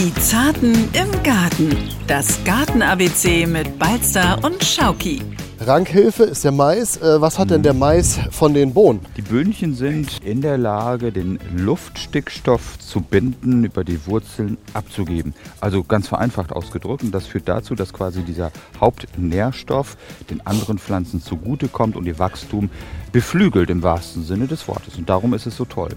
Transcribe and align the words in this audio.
Die 0.00 0.14
Zarten 0.14 0.72
im 0.94 1.22
Garten. 1.22 1.76
Das 2.06 2.42
Garten-ABC 2.44 3.44
mit 3.44 3.78
Balzer 3.78 4.42
und 4.42 4.64
Schauki. 4.64 5.20
Rankhilfe 5.60 6.22
ist 6.22 6.42
der 6.42 6.52
Mais. 6.52 6.96
Äh, 6.96 7.20
was 7.20 7.38
hat 7.38 7.50
denn 7.50 7.62
der 7.62 7.74
Mais 7.74 8.18
von 8.30 8.54
den 8.54 8.72
Bohnen? 8.72 9.00
Die 9.18 9.20
Böhnchen 9.20 9.74
sind 9.74 10.24
in 10.24 10.40
der 10.40 10.56
Lage, 10.56 11.12
den 11.12 11.38
Luftstickstoff 11.54 12.78
zu 12.78 13.02
binden, 13.02 13.64
über 13.64 13.84
die 13.84 14.06
Wurzeln 14.06 14.56
abzugeben. 14.72 15.34
Also 15.60 15.84
ganz 15.84 16.08
vereinfacht 16.08 16.50
ausgedrückt. 16.50 17.02
Und 17.02 17.12
das 17.12 17.26
führt 17.26 17.46
dazu, 17.46 17.74
dass 17.74 17.92
quasi 17.92 18.22
dieser 18.22 18.52
Hauptnährstoff 18.80 19.98
den 20.30 20.40
anderen 20.46 20.78
Pflanzen 20.78 21.20
zugutekommt 21.20 21.94
und 21.94 22.06
ihr 22.06 22.18
Wachstum 22.18 22.70
beflügelt 23.12 23.68
im 23.68 23.82
wahrsten 23.82 24.24
Sinne 24.24 24.46
des 24.46 24.66
Wortes. 24.66 24.96
Und 24.96 25.10
darum 25.10 25.34
ist 25.34 25.44
es 25.44 25.58
so 25.58 25.66
toll. 25.66 25.90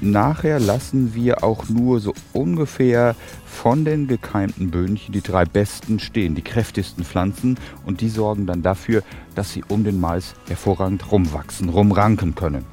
Nachher 0.00 0.60
lassen 0.60 1.14
wir 1.14 1.42
auch 1.42 1.68
nur 1.68 1.98
so 1.98 2.14
ungefähr 2.32 3.16
von 3.44 3.84
den 3.84 4.06
gekeimten 4.06 4.70
Böhnchen 4.70 5.12
die 5.12 5.22
drei 5.22 5.44
besten 5.44 5.98
stehen, 5.98 6.36
die 6.36 6.42
kräftigsten 6.42 7.04
Pflanzen. 7.04 7.58
Und 7.84 8.00
die 8.00 8.08
sorgen 8.08 8.46
dann 8.46 8.62
dafür, 8.62 9.02
dass 9.34 9.52
sie 9.52 9.64
um 9.66 9.82
den 9.82 9.98
Mais 9.98 10.34
hervorragend 10.46 11.10
rumwachsen, 11.10 11.68
rumranken 11.68 12.36
können. 12.36 12.64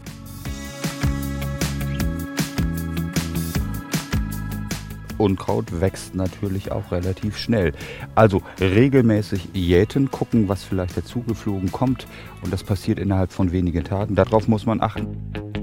Unkraut 5.17 5.79
wächst 5.79 6.13
natürlich 6.13 6.71
auch 6.71 6.91
relativ 6.91 7.37
schnell. 7.37 7.73
Also 8.13 8.43
regelmäßig 8.59 9.49
jäten, 9.53 10.11
gucken, 10.11 10.49
was 10.49 10.63
vielleicht 10.63 10.97
dazugeflogen 10.97 11.71
kommt. 11.71 12.05
Und 12.43 12.53
das 12.53 12.63
passiert 12.63 12.99
innerhalb 12.99 13.31
von 13.31 13.51
wenigen 13.51 13.83
Tagen. 13.83 14.13
Darauf 14.13 14.47
muss 14.47 14.65
man 14.65 14.81
achten. 14.81 15.54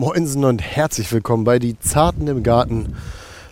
Moinsen 0.00 0.46
und 0.46 0.62
herzlich 0.62 1.12
willkommen 1.12 1.44
bei 1.44 1.58
Die 1.58 1.78
Zarten 1.78 2.26
im 2.26 2.42
Garten 2.42 2.96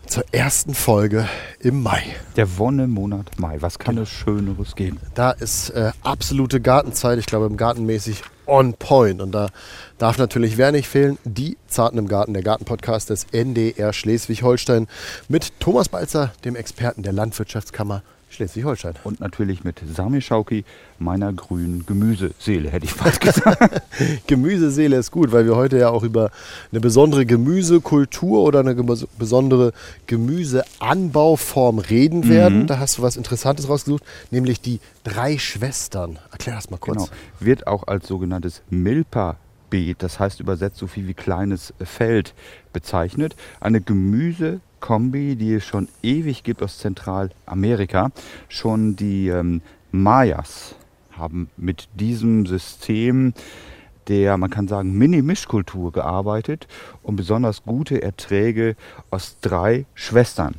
zur 0.06 0.24
ersten 0.32 0.72
Folge 0.72 1.28
im 1.60 1.82
Mai. 1.82 2.02
Der 2.36 2.56
Wonnemonat 2.56 3.38
Mai, 3.38 3.60
was 3.60 3.78
kann 3.78 3.98
es 3.98 4.08
Schöneres 4.08 4.74
geben? 4.74 4.98
Da 5.14 5.32
ist 5.32 5.68
äh, 5.68 5.92
absolute 6.02 6.62
Gartenzeit, 6.62 7.18
ich 7.18 7.26
glaube 7.26 7.44
im 7.44 7.58
Gartenmäßig 7.58 8.22
on 8.46 8.72
point. 8.72 9.20
Und 9.20 9.32
da 9.32 9.50
darf 9.98 10.16
natürlich 10.16 10.56
wer 10.56 10.72
nicht 10.72 10.88
fehlen, 10.88 11.18
die 11.24 11.58
Zarten 11.66 11.98
im 11.98 12.08
Garten, 12.08 12.32
der 12.32 12.42
Gartenpodcast 12.42 13.10
des 13.10 13.26
NDR 13.30 13.92
Schleswig-Holstein 13.92 14.88
mit 15.28 15.52
Thomas 15.60 15.90
Balzer, 15.90 16.32
dem 16.46 16.56
Experten 16.56 17.02
der 17.02 17.12
Landwirtschaftskammer 17.12 18.02
Schleswig-Holstein. 18.30 18.94
Und 19.04 19.20
natürlich 19.20 19.64
mit 19.64 19.80
Sami 19.94 20.20
Schauki, 20.20 20.64
meiner 20.98 21.32
grünen 21.32 21.86
Gemüseseele, 21.86 22.70
hätte 22.70 22.86
ich 22.86 22.92
fast 22.92 23.20
gesagt. 23.20 23.82
Gemüseseele 24.26 24.96
ist 24.96 25.10
gut, 25.10 25.32
weil 25.32 25.46
wir 25.46 25.56
heute 25.56 25.78
ja 25.78 25.88
auch 25.90 26.02
über 26.02 26.30
eine 26.70 26.80
besondere 26.80 27.24
Gemüsekultur 27.26 28.42
oder 28.42 28.60
eine 28.60 28.74
besondere 29.18 29.72
Gemüseanbauform 30.06 31.78
reden 31.78 32.20
Mhm. 32.20 32.28
werden. 32.28 32.66
Da 32.66 32.78
hast 32.78 32.98
du 32.98 33.02
was 33.02 33.16
Interessantes 33.16 33.68
rausgesucht, 33.68 34.02
nämlich 34.30 34.60
die 34.60 34.80
drei 35.04 35.38
Schwestern. 35.38 36.18
Erklär 36.32 36.56
das 36.56 36.70
mal 36.70 36.76
kurz. 36.78 36.96
Genau. 37.04 37.08
Wird 37.40 37.66
auch 37.66 37.86
als 37.86 38.06
sogenanntes 38.08 38.62
Milpa-Beet, 39.68 40.02
das 40.02 40.18
heißt 40.18 40.40
übersetzt 40.40 40.78
so 40.78 40.86
viel 40.86 41.06
wie 41.06 41.14
kleines 41.14 41.74
Feld, 41.82 42.34
bezeichnet. 42.72 43.36
Eine 43.60 43.80
Gemüsekombi, 43.80 45.36
die 45.36 45.54
es 45.54 45.64
schon 45.64 45.88
ewig 46.02 46.42
gibt 46.42 46.62
aus 46.62 46.78
Zentralamerika. 46.78 48.10
Schon 48.48 48.96
die 48.96 49.28
ähm, 49.28 49.62
Mayas 49.90 50.74
haben 51.12 51.50
mit 51.56 51.88
diesem 51.94 52.46
System 52.46 53.32
der, 54.08 54.38
man 54.38 54.48
kann 54.48 54.68
sagen, 54.68 54.96
Mini-Mischkultur 54.96 55.92
gearbeitet, 55.92 56.66
um 57.02 57.16
besonders 57.16 57.64
gute 57.64 58.00
Erträge 58.00 58.74
aus 59.10 59.36
drei 59.42 59.84
Schwestern 59.94 60.54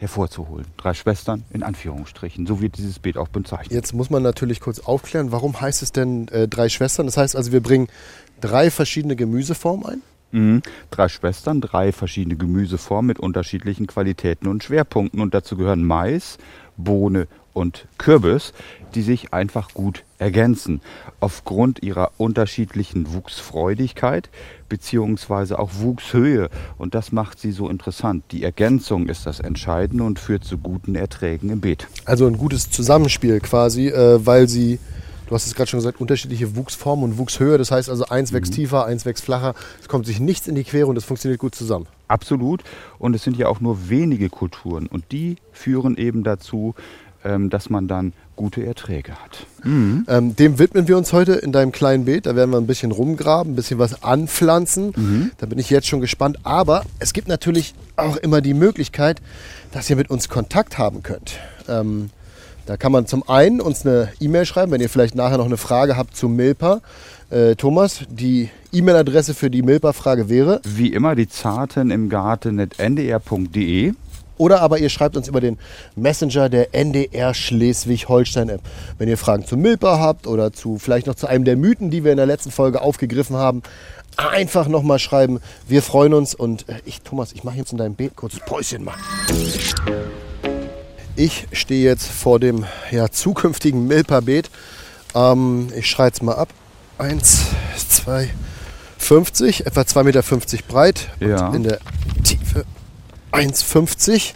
hervorzuholen. 0.00 0.66
Drei 0.78 0.94
Schwestern 0.94 1.44
in 1.50 1.62
Anführungsstrichen. 1.62 2.46
So 2.46 2.60
wird 2.60 2.78
dieses 2.78 2.98
Beet 2.98 3.18
auch 3.18 3.28
bezeichnet. 3.28 3.70
Jetzt 3.70 3.92
muss 3.92 4.10
man 4.10 4.22
natürlich 4.22 4.60
kurz 4.60 4.80
aufklären, 4.80 5.30
warum 5.30 5.60
heißt 5.60 5.82
es 5.82 5.92
denn 5.92 6.26
äh, 6.28 6.48
drei 6.48 6.68
Schwestern? 6.70 7.06
Das 7.06 7.18
heißt 7.18 7.36
also, 7.36 7.52
wir 7.52 7.60
bringen 7.60 7.88
drei 8.40 8.70
verschiedene 8.70 9.14
Gemüseformen 9.14 9.86
ein. 9.86 10.02
Mhm. 10.32 10.62
Drei 10.90 11.08
Schwestern, 11.08 11.60
drei 11.60 11.92
verschiedene 11.92 12.36
Gemüseformen 12.36 13.08
mit 13.08 13.18
unterschiedlichen 13.18 13.86
Qualitäten 13.86 14.48
und 14.48 14.64
Schwerpunkten. 14.64 15.20
Und 15.20 15.34
dazu 15.34 15.56
gehören 15.56 15.84
Mais, 15.84 16.38
Bohne 16.84 17.26
und 17.52 17.86
Kürbis, 17.98 18.52
die 18.94 19.02
sich 19.02 19.32
einfach 19.32 19.74
gut 19.74 20.04
ergänzen. 20.18 20.80
Aufgrund 21.20 21.82
ihrer 21.82 22.12
unterschiedlichen 22.16 23.12
Wuchsfreudigkeit 23.12 24.28
beziehungsweise 24.68 25.58
auch 25.58 25.70
Wuchshöhe. 25.80 26.48
Und 26.78 26.94
das 26.94 27.12
macht 27.12 27.40
sie 27.40 27.52
so 27.52 27.68
interessant. 27.68 28.24
Die 28.30 28.44
Ergänzung 28.44 29.08
ist 29.08 29.26
das 29.26 29.40
Entscheidende 29.40 30.04
und 30.04 30.18
führt 30.18 30.44
zu 30.44 30.58
guten 30.58 30.94
Erträgen 30.94 31.50
im 31.50 31.60
Beet. 31.60 31.86
Also 32.04 32.26
ein 32.26 32.38
gutes 32.38 32.70
Zusammenspiel 32.70 33.40
quasi, 33.40 33.88
äh, 33.88 34.24
weil 34.24 34.48
sie, 34.48 34.78
du 35.30 35.36
hast 35.36 35.46
es 35.46 35.54
gerade 35.54 35.70
schon 35.70 35.78
gesagt, 35.78 36.00
unterschiedliche 36.00 36.56
Wuchsformen 36.56 37.04
und 37.04 37.18
Wuchshöhe. 37.18 37.56
Das 37.56 37.70
heißt 37.70 37.88
also, 37.88 38.04
eins 38.06 38.32
wächst 38.32 38.52
tiefer, 38.52 38.84
eins 38.84 39.06
wächst 39.06 39.24
flacher. 39.24 39.54
Es 39.80 39.88
kommt 39.88 40.04
sich 40.04 40.18
nichts 40.18 40.48
in 40.48 40.56
die 40.56 40.64
Quere 40.64 40.88
und 40.88 40.96
es 40.96 41.04
funktioniert 41.04 41.40
gut 41.40 41.54
zusammen. 41.54 41.86
Absolut. 42.08 42.64
Und 42.98 43.14
es 43.14 43.22
sind 43.22 43.36
ja 43.36 43.46
auch 43.46 43.60
nur 43.60 43.88
wenige 43.88 44.28
Kulturen. 44.28 44.86
Und 44.88 45.12
die 45.12 45.36
führen 45.52 45.96
eben 45.96 46.24
dazu, 46.24 46.74
ähm, 47.24 47.48
dass 47.48 47.70
man 47.70 47.86
dann 47.86 48.12
gute 48.34 48.66
Erträge 48.66 49.12
hat. 49.12 49.46
Ähm, 50.08 50.34
dem 50.34 50.58
widmen 50.58 50.88
wir 50.88 50.98
uns 50.98 51.12
heute 51.12 51.34
in 51.34 51.52
deinem 51.52 51.70
kleinen 51.70 52.06
Beet. 52.06 52.26
Da 52.26 52.34
werden 52.34 52.50
wir 52.50 52.58
ein 52.58 52.66
bisschen 52.66 52.90
rumgraben, 52.90 53.52
ein 53.52 53.56
bisschen 53.56 53.78
was 53.78 54.02
anpflanzen. 54.02 55.30
Da 55.38 55.46
bin 55.46 55.60
ich 55.60 55.70
jetzt 55.70 55.86
schon 55.86 56.00
gespannt. 56.00 56.38
Aber 56.42 56.82
es 56.98 57.12
gibt 57.12 57.28
natürlich 57.28 57.74
auch 57.94 58.16
immer 58.16 58.40
die 58.40 58.54
Möglichkeit, 58.54 59.22
dass 59.70 59.88
ihr 59.90 59.96
mit 59.96 60.10
uns 60.10 60.28
Kontakt 60.28 60.76
haben 60.76 61.04
könnt. 61.04 61.38
Ähm, 61.68 62.10
da 62.66 62.76
kann 62.76 62.92
man 62.92 63.06
zum 63.06 63.28
einen 63.28 63.60
uns 63.60 63.84
eine 63.84 64.12
E-Mail 64.20 64.46
schreiben, 64.46 64.72
wenn 64.72 64.80
ihr 64.80 64.88
vielleicht 64.88 65.14
nachher 65.14 65.38
noch 65.38 65.46
eine 65.46 65.56
Frage 65.56 65.96
habt 65.96 66.16
zu 66.16 66.28
Milpa. 66.28 66.80
Äh, 67.30 67.54
Thomas, 67.56 68.00
die 68.08 68.50
E-Mail-Adresse 68.72 69.34
für 69.34 69.50
die 69.50 69.62
Milpa-Frage 69.62 70.28
wäre. 70.28 70.60
Wie 70.64 70.92
immer 70.92 71.14
die 71.14 71.28
Zarten 71.28 71.90
im 71.90 72.08
Garten 72.08 72.58
ndr.de. 72.58 73.92
Oder 74.36 74.62
aber 74.62 74.78
ihr 74.78 74.88
schreibt 74.88 75.18
uns 75.18 75.28
über 75.28 75.42
den 75.42 75.58
Messenger 75.96 76.48
der 76.48 76.74
NDR 76.74 77.34
Schleswig-Holstein-App. 77.34 78.62
Wenn 78.96 79.08
ihr 79.08 79.18
Fragen 79.18 79.44
zu 79.44 79.58
Milpa 79.58 79.98
habt 79.98 80.26
oder 80.26 80.50
zu 80.52 80.78
vielleicht 80.78 81.06
noch 81.06 81.14
zu 81.14 81.26
einem 81.26 81.44
der 81.44 81.56
Mythen, 81.56 81.90
die 81.90 82.04
wir 82.04 82.10
in 82.10 82.16
der 82.16 82.26
letzten 82.26 82.50
Folge 82.50 82.80
aufgegriffen 82.80 83.36
haben, 83.36 83.62
einfach 84.16 84.66
nochmal 84.68 84.98
schreiben. 84.98 85.40
Wir 85.68 85.82
freuen 85.82 86.14
uns 86.14 86.34
und 86.34 86.68
äh, 86.68 86.80
ich, 86.84 87.02
Thomas, 87.02 87.32
ich 87.32 87.44
mache 87.44 87.56
jetzt 87.58 87.72
in 87.72 87.78
deinem 87.78 87.94
Beet 87.94 88.16
kurzes 88.16 88.40
Päuschen 88.40 88.82
mal. 88.82 88.94
Ich 91.22 91.48
stehe 91.52 91.84
jetzt 91.84 92.06
vor 92.06 92.40
dem 92.40 92.64
ja, 92.90 93.10
zukünftigen 93.10 93.86
Milpa-Beet. 93.86 94.48
Ähm, 95.14 95.68
ich 95.76 95.86
schreie 95.90 96.06
jetzt 96.06 96.22
mal 96.22 96.32
ab. 96.34 96.48
Eins, 96.96 97.42
zwei, 97.90 98.30
50, 98.96 99.66
etwa 99.66 99.82
2,50 99.82 100.02
Meter 100.04 100.22
breit 100.66 101.10
Ja. 101.20 101.48
und 101.48 101.56
in 101.56 101.64
der 101.64 101.78
Tiefe 102.24 102.64
1,50 103.32 104.32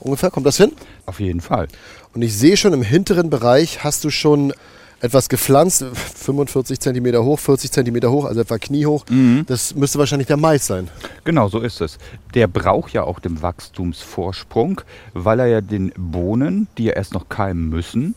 ungefähr. 0.00 0.32
Kommt 0.32 0.46
das 0.46 0.56
hin? 0.56 0.72
Auf 1.06 1.20
jeden 1.20 1.40
Fall. 1.40 1.68
Und 2.12 2.22
ich 2.22 2.36
sehe 2.36 2.56
schon 2.56 2.72
im 2.72 2.82
hinteren 2.82 3.30
Bereich 3.30 3.84
hast 3.84 4.02
du 4.02 4.10
schon 4.10 4.52
etwas 5.00 5.28
gepflanzt, 5.28 5.84
45 5.84 6.80
Zentimeter 6.80 7.22
hoch, 7.24 7.38
40 7.38 7.70
Zentimeter 7.70 8.10
hoch, 8.10 8.24
also 8.24 8.40
etwa 8.40 8.58
kniehoch. 8.58 9.04
Das 9.46 9.74
müsste 9.74 9.98
wahrscheinlich 9.98 10.26
der 10.26 10.36
Mais 10.36 10.66
sein. 10.66 10.88
Genau, 11.24 11.48
so 11.48 11.60
ist 11.60 11.80
es. 11.80 11.98
Der 12.34 12.46
braucht 12.46 12.92
ja 12.92 13.04
auch 13.04 13.20
den 13.20 13.42
Wachstumsvorsprung, 13.42 14.80
weil 15.12 15.40
er 15.40 15.46
ja 15.46 15.60
den 15.60 15.92
Bohnen, 15.96 16.68
die 16.78 16.84
ja 16.84 16.92
erst 16.94 17.12
noch 17.14 17.28
keimen 17.28 17.68
müssen, 17.68 18.14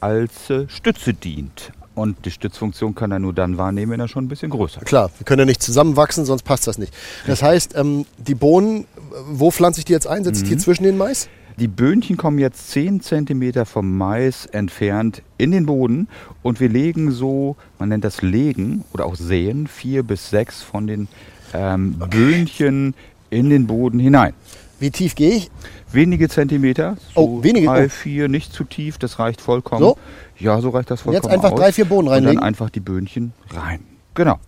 als 0.00 0.50
äh, 0.50 0.68
Stütze 0.68 1.14
dient. 1.14 1.72
Und 1.94 2.24
die 2.24 2.30
Stützfunktion 2.30 2.94
kann 2.94 3.12
er 3.12 3.20
nur 3.20 3.32
dann 3.32 3.56
wahrnehmen, 3.56 3.92
wenn 3.92 4.00
er 4.00 4.08
schon 4.08 4.24
ein 4.24 4.28
bisschen 4.28 4.50
größer 4.50 4.80
ist. 4.82 4.86
Klar, 4.86 5.10
wir 5.16 5.24
können 5.24 5.40
ja 5.40 5.44
nicht 5.44 5.62
zusammenwachsen, 5.62 6.24
sonst 6.24 6.42
passt 6.42 6.66
das 6.66 6.76
nicht. 6.76 6.92
Das 7.26 7.42
heißt, 7.42 7.76
ähm, 7.76 8.04
die 8.18 8.34
Bohnen, 8.34 8.86
wo 9.28 9.50
pflanze 9.50 9.80
ich 9.80 9.84
die 9.84 9.92
jetzt 9.92 10.06
ein? 10.06 10.24
Setze 10.24 10.42
ich 10.42 10.48
die 10.48 10.56
zwischen 10.56 10.82
den 10.82 10.96
Mais? 10.96 11.28
Die 11.58 11.68
Böhnchen 11.68 12.16
kommen 12.16 12.38
jetzt 12.38 12.70
10 12.72 13.00
cm 13.00 13.64
vom 13.64 13.96
Mais 13.96 14.46
entfernt 14.46 15.22
in 15.38 15.52
den 15.52 15.66
Boden 15.66 16.08
und 16.42 16.58
wir 16.58 16.68
legen 16.68 17.12
so, 17.12 17.56
man 17.78 17.90
nennt 17.90 18.02
das 18.04 18.22
Legen 18.22 18.84
oder 18.92 19.06
auch 19.06 19.14
Säen, 19.14 19.68
vier 19.68 20.02
bis 20.02 20.30
sechs 20.30 20.62
von 20.62 20.88
den 20.88 21.06
ähm, 21.52 21.94
Böhnchen 22.10 22.94
in 23.30 23.50
den 23.50 23.68
Boden 23.68 24.00
hinein. 24.00 24.34
Wie 24.80 24.90
tief 24.90 25.14
gehe 25.14 25.30
ich? 25.36 25.50
Wenige 25.92 26.28
Zentimeter, 26.28 26.96
so 27.14 27.20
Oh, 27.38 27.42
wenige, 27.44 27.66
drei, 27.68 27.86
oh. 27.86 27.88
vier, 27.88 28.28
nicht 28.28 28.52
zu 28.52 28.64
tief, 28.64 28.98
das 28.98 29.20
reicht 29.20 29.40
vollkommen. 29.40 29.80
So? 29.80 29.96
Ja, 30.40 30.60
so 30.60 30.70
reicht 30.70 30.90
das 30.90 31.02
Und 31.02 31.12
jetzt 31.12 31.22
vollkommen 31.22 31.36
einfach 31.44 31.52
aus. 31.52 31.60
drei, 31.60 31.72
vier 31.72 31.84
Bohnen 31.84 32.08
Und 32.08 32.14
reinlegen? 32.14 32.36
dann 32.38 32.44
einfach 32.44 32.68
die 32.70 32.80
Böhnchen 32.80 33.32
rein. 33.50 33.78
Genau. 34.14 34.40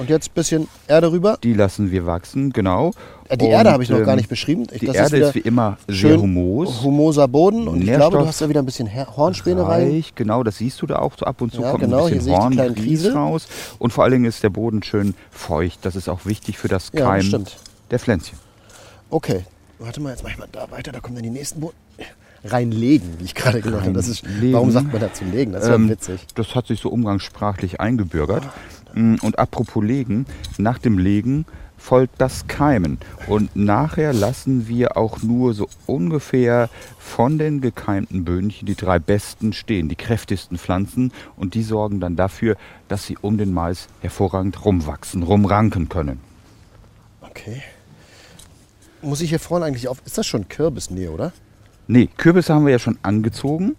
Und 0.00 0.08
jetzt 0.08 0.30
ein 0.30 0.34
bisschen 0.34 0.66
Erde 0.88 1.12
rüber. 1.12 1.38
Die 1.42 1.52
lassen 1.52 1.90
wir 1.90 2.06
wachsen, 2.06 2.52
genau. 2.54 2.92
Äh, 3.28 3.36
Die 3.36 3.44
Und, 3.44 3.50
Erde 3.50 3.70
habe 3.70 3.82
ich 3.82 3.90
noch 3.90 3.98
gar 3.98 4.10
ähm, 4.14 4.16
nicht 4.16 4.30
beschrieben. 4.30 4.66
Ich, 4.72 4.80
Die 4.80 4.86
Erde 4.86 5.14
wieder 5.16 5.28
ist, 5.28 5.34
wie 5.34 5.40
immer 5.40 5.76
sehr 5.88 6.18
humus. 6.18 6.82
Humoser 6.82 7.28
Boden. 7.28 7.68
Und 7.68 7.82
ich 7.82 7.92
glaube, 7.92 8.16
du 8.18 8.26
hast 8.26 8.40
da 8.40 8.48
wieder 8.48 8.60
ein 8.62 8.64
bisschen 8.66 8.86
Her 8.86 9.06
Hornspäne 9.14 9.66
rein. 9.68 10.02
Genau, 10.14 10.42
das 10.42 10.56
siehst 10.56 10.80
du 10.80 10.86
da 10.86 10.96
auch 11.00 11.12
so 11.18 11.26
ab 11.26 11.42
und 11.42 11.52
zu 11.52 11.60
Ja, 11.60 11.70
kommt 11.72 11.84
genau, 11.84 12.06
ein 12.06 12.14
bisschen 12.14 12.20
sehe 12.22 12.32
ich 12.32 12.38
die 12.38 12.42
Horn, 12.42 12.52
kleinen 12.54 12.74
Grieß 12.74 12.86
Kiesel. 12.86 13.12
raus. 13.12 13.46
Und 13.78 13.92
vor 13.92 14.04
allen 14.04 14.12
Dingen 14.14 14.24
ist 14.24 14.42
der 14.42 14.48
Boden 14.50 14.82
schön 14.82 15.14
feucht. 15.30 15.80
Das 15.84 15.96
ist 15.96 16.08
auch 16.08 16.24
wichtig 16.24 16.56
für 16.58 16.68
das 16.68 16.90
Ja, 16.94 17.04
Keim 17.04 17.22
stimmt. 17.22 17.56
der 17.90 17.98
Pflänzchen. 17.98 18.38
Okay. 19.10 19.44
Warte 19.78 20.00
mal, 20.00 20.10
jetzt 20.10 20.22
mach 20.22 20.30
ich 20.30 20.38
mal 20.38 20.48
da 20.50 20.70
weiter. 20.70 20.92
Da 20.92 21.00
kommen 21.00 21.14
dann 21.16 21.24
die 21.24 21.30
nächsten 21.30 21.60
Boden. 21.60 21.74
Reinlegen, 22.42 23.06
wie 23.18 23.24
ich 23.24 23.34
gerade 23.34 23.60
gesagt 23.60 23.82
habe. 23.84 23.92
Das 23.92 24.08
ist, 24.08 24.24
warum 24.52 24.70
sagt 24.70 24.90
man 24.92 25.00
dazu 25.02 25.24
legen? 25.24 25.52
Das 25.52 25.64
ist 25.64 25.68
ja 25.68 25.74
Ähm, 25.74 25.90
witzig. 25.90 26.26
Das 26.34 26.54
hat 26.54 26.68
sich 26.68 26.80
so 26.80 26.88
umgangssprachlich 26.88 27.80
eingebürgert. 27.80 28.44
Mm, 28.94 29.16
Und 29.22 29.38
apropos 29.38 29.82
Legen, 29.84 30.26
nach 30.58 30.78
dem 30.78 30.98
Legen 30.98 31.46
folgt 31.76 32.20
das 32.20 32.46
Keimen. 32.46 32.98
Und 33.26 33.56
nachher 33.56 34.12
lassen 34.12 34.68
wir 34.68 34.96
auch 34.96 35.22
nur 35.22 35.54
so 35.54 35.68
ungefähr 35.86 36.68
von 36.98 37.38
den 37.38 37.60
gekeimten 37.60 38.24
Böhnchen 38.24 38.66
die 38.66 38.74
drei 38.74 38.98
besten 38.98 39.52
stehen, 39.52 39.88
die 39.88 39.96
kräftigsten 39.96 40.58
Pflanzen. 40.58 41.12
Und 41.36 41.54
die 41.54 41.62
sorgen 41.62 42.00
dann 42.00 42.16
dafür, 42.16 42.56
dass 42.88 43.06
sie 43.06 43.16
um 43.20 43.38
den 43.38 43.52
Mais 43.52 43.88
hervorragend 44.00 44.64
rumwachsen, 44.64 45.22
rumranken 45.22 45.88
können. 45.88 46.20
Okay. 47.22 47.62
Muss 49.02 49.22
ich 49.22 49.30
hier 49.30 49.38
vorne 49.38 49.64
eigentlich 49.64 49.88
auf. 49.88 50.02
Ist 50.04 50.18
das 50.18 50.26
schon 50.26 50.48
Kürbis? 50.48 50.90
Nee, 50.90 51.08
oder? 51.08 51.32
Nee, 51.86 52.08
Kürbisse 52.18 52.54
haben 52.54 52.66
wir 52.66 52.72
ja 52.72 52.78
schon 52.78 52.98
angezogen, 53.02 53.74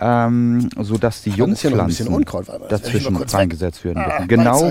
ähm, 0.00 0.68
sodass 0.78 1.22
die 1.22 1.30
Jungpflanzen 1.30 2.08
Unkraut. 2.08 2.46
Dazwischen 2.68 3.16
reingesetzt 3.16 3.84
werden 3.84 3.98
Ah, 4.02 4.24
Genau. 4.26 4.70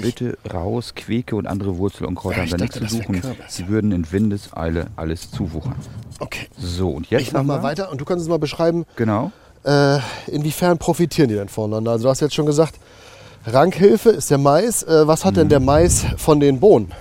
Bitte 0.00 0.38
raus, 0.52 0.94
Queke 0.94 1.36
und 1.36 1.46
andere 1.46 1.78
Wurzelunkräuter 1.78 2.36
Ja, 2.38 2.42
haben 2.44 2.50
da 2.50 2.56
nichts 2.58 2.78
zu 2.78 2.86
suchen. 2.86 3.22
Sie 3.48 3.68
würden 3.68 3.92
in 3.92 4.10
Windeseile 4.12 4.86
alles 4.96 5.30
zuwuchern. 5.30 5.74
Okay. 6.20 6.46
So, 6.58 6.90
und 6.90 7.10
jetzt 7.10 7.22
Ich 7.22 7.32
mach 7.32 7.42
mal 7.42 7.62
weiter 7.62 7.90
und 7.90 8.00
du 8.00 8.04
kannst 8.04 8.20
uns 8.22 8.28
mal 8.28 8.38
beschreiben, 8.38 8.84
Genau. 8.96 9.32
äh, 9.64 9.98
inwiefern 10.26 10.78
profitieren 10.78 11.28
die 11.28 11.34
denn 11.34 11.48
voneinander? 11.48 11.92
Also 11.92 12.04
du 12.04 12.10
hast 12.10 12.20
jetzt 12.20 12.34
schon 12.34 12.46
gesagt, 12.46 12.76
Rankhilfe 13.46 14.10
ist 14.10 14.30
der 14.30 14.38
Mais. 14.38 14.82
Äh, 14.82 15.06
was 15.06 15.24
hat 15.24 15.36
denn 15.36 15.46
Mhm. 15.46 15.50
der 15.50 15.60
Mais 15.60 16.04
von 16.18 16.40
den 16.40 16.60
Bohnen? 16.60 16.92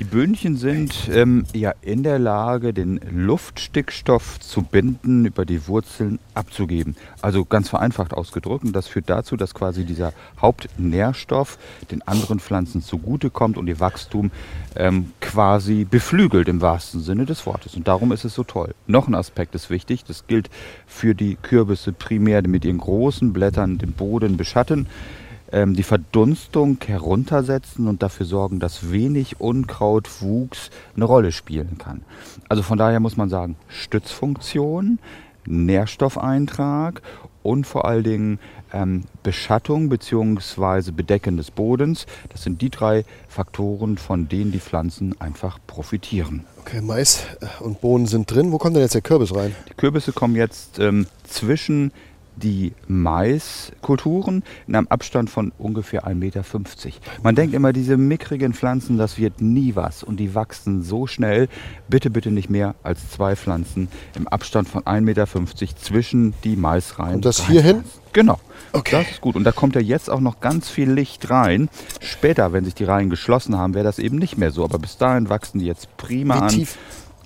Die 0.00 0.04
Böhnchen 0.04 0.56
sind 0.56 1.08
ähm, 1.12 1.44
ja 1.54 1.72
in 1.80 2.02
der 2.02 2.18
Lage, 2.18 2.74
den 2.74 2.98
Luftstickstoff 3.12 4.40
zu 4.40 4.62
binden, 4.62 5.24
über 5.24 5.44
die 5.44 5.68
Wurzeln 5.68 6.18
abzugeben. 6.34 6.96
Also 7.22 7.44
ganz 7.44 7.68
vereinfacht 7.68 8.12
ausgedrückt. 8.12 8.64
Und 8.64 8.72
das 8.72 8.88
führt 8.88 9.08
dazu, 9.08 9.36
dass 9.36 9.54
quasi 9.54 9.84
dieser 9.84 10.12
Hauptnährstoff 10.40 11.58
den 11.92 12.02
anderen 12.02 12.40
Pflanzen 12.40 12.82
zugutekommt 12.82 13.56
und 13.56 13.68
ihr 13.68 13.78
Wachstum 13.78 14.32
ähm, 14.74 15.12
quasi 15.20 15.84
beflügelt 15.84 16.48
im 16.48 16.60
wahrsten 16.60 17.00
Sinne 17.00 17.24
des 17.24 17.46
Wortes. 17.46 17.76
Und 17.76 17.86
darum 17.86 18.10
ist 18.10 18.24
es 18.24 18.34
so 18.34 18.42
toll. 18.42 18.74
Noch 18.88 19.06
ein 19.06 19.14
Aspekt 19.14 19.54
ist 19.54 19.70
wichtig. 19.70 20.04
Das 20.04 20.26
gilt 20.26 20.50
für 20.88 21.14
die 21.14 21.36
Kürbisse 21.36 21.92
primär, 21.92 22.42
die 22.42 22.50
mit 22.50 22.64
ihren 22.64 22.78
großen 22.78 23.32
Blättern 23.32 23.78
den 23.78 23.92
Boden 23.92 24.36
beschatten 24.36 24.88
ähm, 25.54 25.74
die 25.74 25.84
Verdunstung 25.84 26.78
heruntersetzen 26.84 27.86
und 27.86 28.02
dafür 28.02 28.26
sorgen, 28.26 28.58
dass 28.58 28.90
wenig 28.90 29.40
Unkrautwuchs 29.40 30.70
eine 30.96 31.04
Rolle 31.04 31.30
spielen 31.30 31.78
kann. 31.78 32.02
Also 32.48 32.62
von 32.64 32.76
daher 32.76 32.98
muss 32.98 33.16
man 33.16 33.30
sagen, 33.30 33.56
Stützfunktion, 33.68 34.98
Nährstoffeintrag 35.46 37.02
und 37.44 37.66
vor 37.66 37.84
allen 37.84 38.02
Dingen 38.02 38.38
ähm, 38.72 39.04
Beschattung 39.22 39.88
bzw. 39.90 40.90
Bedecken 40.90 41.36
des 41.36 41.52
Bodens. 41.52 42.06
Das 42.30 42.42
sind 42.42 42.60
die 42.60 42.70
drei 42.70 43.04
Faktoren, 43.28 43.96
von 43.96 44.28
denen 44.28 44.50
die 44.50 44.58
Pflanzen 44.58 45.20
einfach 45.20 45.58
profitieren. 45.68 46.44
Okay, 46.58 46.80
Mais 46.80 47.26
und 47.60 47.80
Bohnen 47.80 48.06
sind 48.06 48.28
drin. 48.28 48.50
Wo 48.50 48.58
kommt 48.58 48.74
denn 48.74 48.82
jetzt 48.82 48.94
der 48.94 49.02
Kürbis 49.02 49.34
rein? 49.34 49.54
Die 49.68 49.74
Kürbisse 49.74 50.12
kommen 50.12 50.34
jetzt 50.34 50.80
ähm, 50.80 51.06
zwischen 51.22 51.92
die 52.36 52.72
Maiskulturen 52.88 54.42
in 54.66 54.74
einem 54.74 54.88
Abstand 54.88 55.30
von 55.30 55.52
ungefähr 55.58 56.06
1,50 56.06 56.14
Meter. 56.14 56.44
Man 57.22 57.34
denkt 57.34 57.54
immer, 57.54 57.72
diese 57.72 57.96
mickrigen 57.96 58.54
Pflanzen, 58.54 58.98
das 58.98 59.18
wird 59.18 59.40
nie 59.40 59.76
was 59.76 60.02
und 60.02 60.18
die 60.18 60.34
wachsen 60.34 60.82
so 60.82 61.06
schnell. 61.06 61.48
Bitte, 61.88 62.10
bitte 62.10 62.30
nicht 62.30 62.50
mehr 62.50 62.74
als 62.82 63.10
zwei 63.10 63.36
Pflanzen 63.36 63.88
im 64.16 64.28
Abstand 64.28 64.68
von 64.68 64.82
1,50 64.82 65.00
Meter 65.00 65.26
zwischen 65.76 66.34
die 66.44 66.56
Maisreihen. 66.56 67.16
Und 67.16 67.24
das 67.24 67.46
hier 67.46 67.62
hin? 67.62 67.84
Genau. 68.12 68.38
Okay. 68.72 68.96
Das 68.96 69.10
ist 69.10 69.20
gut. 69.20 69.34
Und 69.36 69.44
da 69.44 69.52
kommt 69.52 69.74
ja 69.74 69.80
jetzt 69.80 70.08
auch 70.08 70.20
noch 70.20 70.40
ganz 70.40 70.68
viel 70.70 70.90
Licht 70.90 71.30
rein. 71.30 71.68
Später, 72.00 72.52
wenn 72.52 72.64
sich 72.64 72.74
die 72.74 72.84
Reihen 72.84 73.10
geschlossen 73.10 73.56
haben, 73.58 73.74
wäre 73.74 73.84
das 73.84 73.98
eben 73.98 74.18
nicht 74.18 74.38
mehr 74.38 74.52
so. 74.52 74.64
Aber 74.64 74.78
bis 74.78 74.96
dahin 74.96 75.28
wachsen 75.28 75.58
die 75.58 75.66
jetzt 75.66 75.96
prima 75.96 76.36
Wie 76.36 76.40
an 76.40 76.48
tief? 76.48 76.78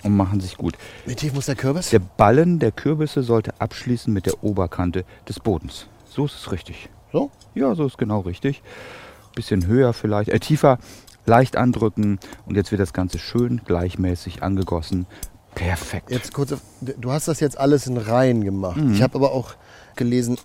Und 0.03 0.17
machen 0.17 0.41
sich 0.41 0.57
gut. 0.57 0.75
Wie 1.07 1.15
tief 1.15 1.33
muss 1.35 1.47
der 1.47 1.57
Kürbis? 1.57 1.91
Der 1.91 1.99
Ballen 2.01 2.59
der 2.59 2.73
Kürbisse 2.73 3.23
sollte 3.23 3.53
abschließen 3.61 4.13
mit 4.13 4.27
der 4.27 4.43
Oberkante 4.45 5.05
des 5.29 5.41
Bodens. 5.41 5.87
So 6.09 6.25
ist 6.27 6.35
es 6.35 6.53
richtig. 6.53 6.89
So? 7.13 7.31
Ja, 7.55 7.75
so 7.75 7.87
ist 7.87 7.99
genau 7.99 8.21
richtig. 8.21 8.63
Bisschen 9.35 9.67
höher 9.67 9.93
vielleicht, 9.93 10.31
äh, 10.31 10.41
tiefer, 10.41 10.79
leicht 11.27 11.57
andrücken 11.57 12.19
und 12.47 12.57
jetzt 12.57 12.71
wird 12.71 12.81
das 12.81 12.93
Ganze 12.93 13.19
schön 13.19 13.61
gleichmäßig 13.65 14.43
angegossen. 14.43 15.07
Perfekt. 15.55 16.11
Jetzt 16.11 16.33
kurz, 16.33 16.55
du 16.81 17.11
hast 17.13 17.29
das 17.29 17.41
jetzt 17.41 17.59
alles 17.59 17.87
in 17.87 17.97
Reihen 17.97 18.45
gemacht. 18.45 18.77
Mhm. 18.77 18.93
Ich 18.95 19.03
habe 19.03 19.17
aber 19.17 19.33
auch 19.33 19.55
gelesen, 19.97 20.39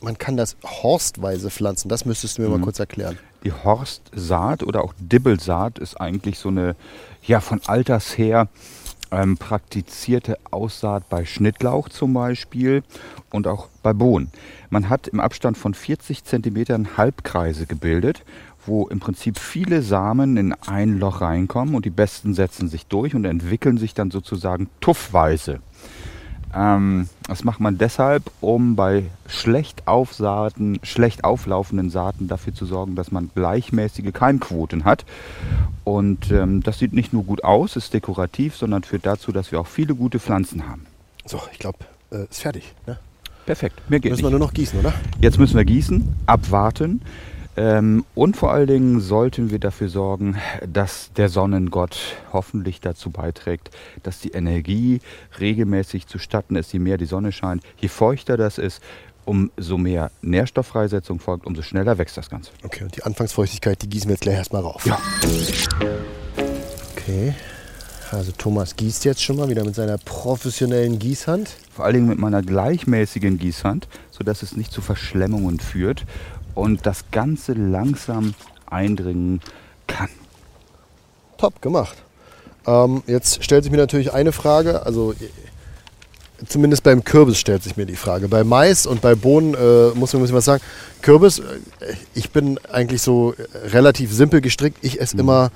man 0.00 0.18
kann 0.18 0.36
das 0.36 0.56
horstweise 0.64 1.50
pflanzen. 1.50 1.88
Das 1.88 2.04
müsstest 2.04 2.38
du 2.38 2.42
mir 2.42 2.48
Mhm. 2.48 2.54
mal 2.54 2.60
kurz 2.60 2.78
erklären. 2.78 3.18
Die 3.44 3.52
Horstsaat 3.52 4.62
oder 4.62 4.82
auch 4.84 4.94
Dibbelsaat 4.98 5.78
ist 5.78 6.00
eigentlich 6.00 6.38
so 6.38 6.48
eine, 6.48 6.76
ja, 7.22 7.40
von 7.40 7.60
alters 7.66 8.16
her 8.18 8.48
ähm, 9.10 9.36
praktizierte 9.36 10.38
Aussaat 10.50 11.08
bei 11.08 11.24
Schnittlauch 11.24 11.88
zum 11.88 12.14
Beispiel 12.14 12.82
und 13.30 13.46
auch 13.46 13.68
bei 13.82 13.92
Bohnen. 13.92 14.30
Man 14.70 14.88
hat 14.88 15.08
im 15.08 15.20
Abstand 15.20 15.56
von 15.56 15.74
40 15.74 16.24
Zentimetern 16.24 16.96
Halbkreise 16.96 17.66
gebildet, 17.66 18.24
wo 18.66 18.86
im 18.86 19.00
Prinzip 19.00 19.38
viele 19.38 19.82
Samen 19.82 20.36
in 20.36 20.52
ein 20.52 20.98
Loch 20.98 21.20
reinkommen 21.20 21.74
und 21.74 21.84
die 21.84 21.90
besten 21.90 22.34
setzen 22.34 22.68
sich 22.68 22.86
durch 22.86 23.14
und 23.14 23.24
entwickeln 23.24 23.78
sich 23.78 23.94
dann 23.94 24.10
sozusagen 24.10 24.68
tuffweise. 24.80 25.60
Ähm, 26.54 27.08
das 27.26 27.44
macht 27.44 27.60
man 27.60 27.78
deshalb, 27.78 28.30
um 28.40 28.74
bei 28.76 29.04
schlecht 29.26 29.86
aufsaaten, 29.86 30.78
schlecht 30.82 31.24
auflaufenden 31.24 31.90
Saaten 31.90 32.28
dafür 32.28 32.54
zu 32.54 32.64
sorgen, 32.64 32.94
dass 32.94 33.10
man 33.12 33.30
gleichmäßige 33.34 34.12
Keimquoten 34.12 34.84
hat. 34.84 35.04
Und 35.84 36.30
ähm, 36.30 36.62
das 36.62 36.78
sieht 36.78 36.92
nicht 36.92 37.12
nur 37.12 37.24
gut 37.24 37.44
aus, 37.44 37.76
ist 37.76 37.92
dekorativ, 37.94 38.56
sondern 38.56 38.82
führt 38.82 39.06
dazu, 39.06 39.32
dass 39.32 39.52
wir 39.52 39.60
auch 39.60 39.66
viele 39.66 39.94
gute 39.94 40.18
Pflanzen 40.18 40.68
haben. 40.68 40.86
So, 41.24 41.40
ich 41.52 41.58
glaube, 41.58 41.78
äh, 42.10 42.24
ist 42.30 42.40
fertig. 42.40 42.74
Ne? 42.86 42.98
Perfekt, 43.46 43.80
mehr 43.88 44.00
geht 44.00 44.12
Müssen 44.12 44.24
wir 44.24 44.30
nicht. 44.30 44.38
nur 44.38 44.46
noch 44.46 44.54
gießen, 44.54 44.78
oder? 44.78 44.92
Jetzt 45.20 45.38
müssen 45.38 45.56
wir 45.56 45.64
gießen, 45.64 46.16
abwarten. 46.26 47.00
Ähm, 47.58 48.04
und 48.14 48.36
vor 48.36 48.52
allen 48.52 48.68
Dingen 48.68 49.00
sollten 49.00 49.50
wir 49.50 49.58
dafür 49.58 49.88
sorgen, 49.88 50.36
dass 50.64 51.10
der 51.16 51.28
Sonnengott 51.28 51.98
hoffentlich 52.32 52.80
dazu 52.80 53.10
beiträgt, 53.10 53.70
dass 54.04 54.20
die 54.20 54.30
Energie 54.30 55.00
regelmäßig 55.40 56.06
zustatten 56.06 56.54
ist. 56.54 56.72
Je 56.72 56.78
mehr 56.78 56.98
die 56.98 57.06
Sonne 57.06 57.32
scheint, 57.32 57.64
je 57.78 57.88
feuchter 57.88 58.36
das 58.36 58.58
ist, 58.58 58.80
umso 59.24 59.76
mehr 59.76 60.12
Nährstofffreisetzung 60.22 61.18
folgt, 61.18 61.46
umso 61.46 61.62
schneller 61.62 61.98
wächst 61.98 62.16
das 62.16 62.30
Ganze. 62.30 62.52
Okay, 62.62 62.84
und 62.84 62.94
die 62.94 63.02
Anfangsfeuchtigkeit, 63.02 63.82
die 63.82 63.88
gießen 63.88 64.08
wir 64.08 64.14
jetzt 64.14 64.22
gleich 64.22 64.36
erstmal 64.36 64.62
rauf. 64.62 64.86
Ja. 64.86 64.96
Okay. 66.92 67.34
Also 68.10 68.32
Thomas 68.32 68.74
gießt 68.74 69.04
jetzt 69.04 69.22
schon 69.22 69.36
mal 69.36 69.50
wieder 69.50 69.64
mit 69.64 69.74
seiner 69.74 69.98
professionellen 69.98 70.98
Gießhand. 70.98 71.50
Vor 71.74 71.84
allen 71.84 71.94
Dingen 71.94 72.08
mit 72.08 72.18
meiner 72.18 72.40
gleichmäßigen 72.40 73.38
Gießhand, 73.38 73.86
sodass 74.10 74.42
es 74.42 74.56
nicht 74.56 74.72
zu 74.72 74.80
Verschlemmungen 74.80 75.60
führt 75.60 76.06
und 76.58 76.86
das 76.86 77.04
Ganze 77.10 77.52
langsam 77.52 78.34
eindringen 78.66 79.40
kann. 79.86 80.08
Top 81.38 81.62
gemacht. 81.62 81.96
Ähm, 82.66 83.02
jetzt 83.06 83.42
stellt 83.44 83.64
sich 83.64 83.70
mir 83.70 83.78
natürlich 83.78 84.12
eine 84.12 84.32
Frage, 84.32 84.84
also 84.84 85.14
zumindest 86.46 86.82
beim 86.82 87.04
Kürbis 87.04 87.38
stellt 87.38 87.62
sich 87.62 87.76
mir 87.76 87.86
die 87.86 87.96
Frage. 87.96 88.28
Bei 88.28 88.44
Mais 88.44 88.86
und 88.86 89.00
bei 89.00 89.14
Bohnen 89.14 89.54
äh, 89.54 89.88
muss 89.94 90.12
man 90.12 90.20
ein 90.20 90.24
bisschen 90.24 90.36
was 90.36 90.44
sagen. 90.44 90.62
Kürbis, 91.02 91.38
äh, 91.38 91.44
ich 92.14 92.30
bin 92.30 92.58
eigentlich 92.70 93.02
so 93.02 93.32
äh, 93.32 93.68
relativ 93.68 94.12
simpel 94.12 94.40
gestrickt. 94.40 94.78
Ich 94.82 95.00
esse 95.00 95.16
immer 95.16 95.50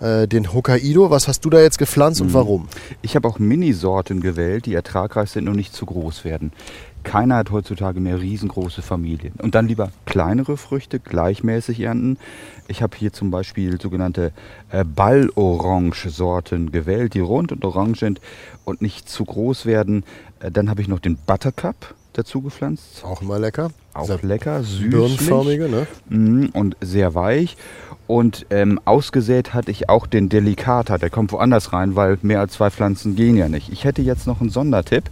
äh, 0.00 0.28
den 0.28 0.52
Hokkaido. 0.52 1.10
Was 1.10 1.28
hast 1.28 1.44
du 1.44 1.50
da 1.50 1.60
jetzt 1.60 1.78
gepflanzt 1.78 2.20
und 2.20 2.34
warum? 2.34 2.68
Ich 3.02 3.16
habe 3.16 3.26
auch 3.26 3.38
Minisorten 3.38 4.20
gewählt, 4.20 4.66
die 4.66 4.74
ertragreich 4.74 5.30
sind 5.30 5.48
und 5.48 5.56
nicht 5.56 5.74
zu 5.74 5.86
groß 5.86 6.24
werden. 6.24 6.52
Keiner 7.04 7.36
hat 7.36 7.50
heutzutage 7.50 8.00
mehr 8.00 8.20
riesengroße 8.20 8.82
Familien. 8.82 9.34
Und 9.38 9.54
dann 9.54 9.68
lieber 9.68 9.90
kleinere 10.04 10.56
Früchte 10.56 10.98
gleichmäßig 10.98 11.80
ernten. 11.80 12.18
Ich 12.66 12.82
habe 12.82 12.96
hier 12.96 13.12
zum 13.12 13.30
Beispiel 13.30 13.80
sogenannte 13.80 14.32
äh, 14.70 14.84
Ballorange-Sorten 14.84 16.72
gewählt, 16.72 17.14
die 17.14 17.20
rund 17.20 17.52
und 17.52 17.64
orange 17.64 18.00
sind 18.00 18.20
und 18.64 18.82
nicht 18.82 19.08
zu 19.08 19.24
groß 19.24 19.66
werden. 19.66 20.04
Äh, 20.40 20.50
dann 20.50 20.68
habe 20.68 20.82
ich 20.82 20.88
noch 20.88 21.00
den 21.00 21.16
Buttercup 21.16 21.94
dazu 22.12 22.42
gepflanzt. 22.42 23.04
Auch 23.04 23.22
immer 23.22 23.38
lecker. 23.38 23.70
Auch 23.98 24.06
Sehr 24.06 24.18
lecker, 24.22 24.62
süßlich 24.62 24.90
Birnenförmige, 24.90 25.68
ne? 25.68 25.86
mm, 26.08 26.50
und 26.52 26.76
sehr 26.80 27.14
weich. 27.14 27.56
Und 28.08 28.46
ähm, 28.48 28.80
ausgesät 28.86 29.52
hatte 29.52 29.70
ich 29.70 29.90
auch 29.90 30.06
den 30.06 30.30
Delicata, 30.30 30.96
der 30.96 31.10
kommt 31.10 31.30
woanders 31.30 31.74
rein, 31.74 31.94
weil 31.94 32.16
mehr 32.22 32.40
als 32.40 32.54
zwei 32.54 32.70
Pflanzen 32.70 33.16
gehen 33.16 33.36
ja 33.36 33.50
nicht. 33.50 33.70
Ich 33.70 33.84
hätte 33.84 34.00
jetzt 34.00 34.26
noch 34.26 34.40
einen 34.40 34.48
Sondertipp. 34.48 35.04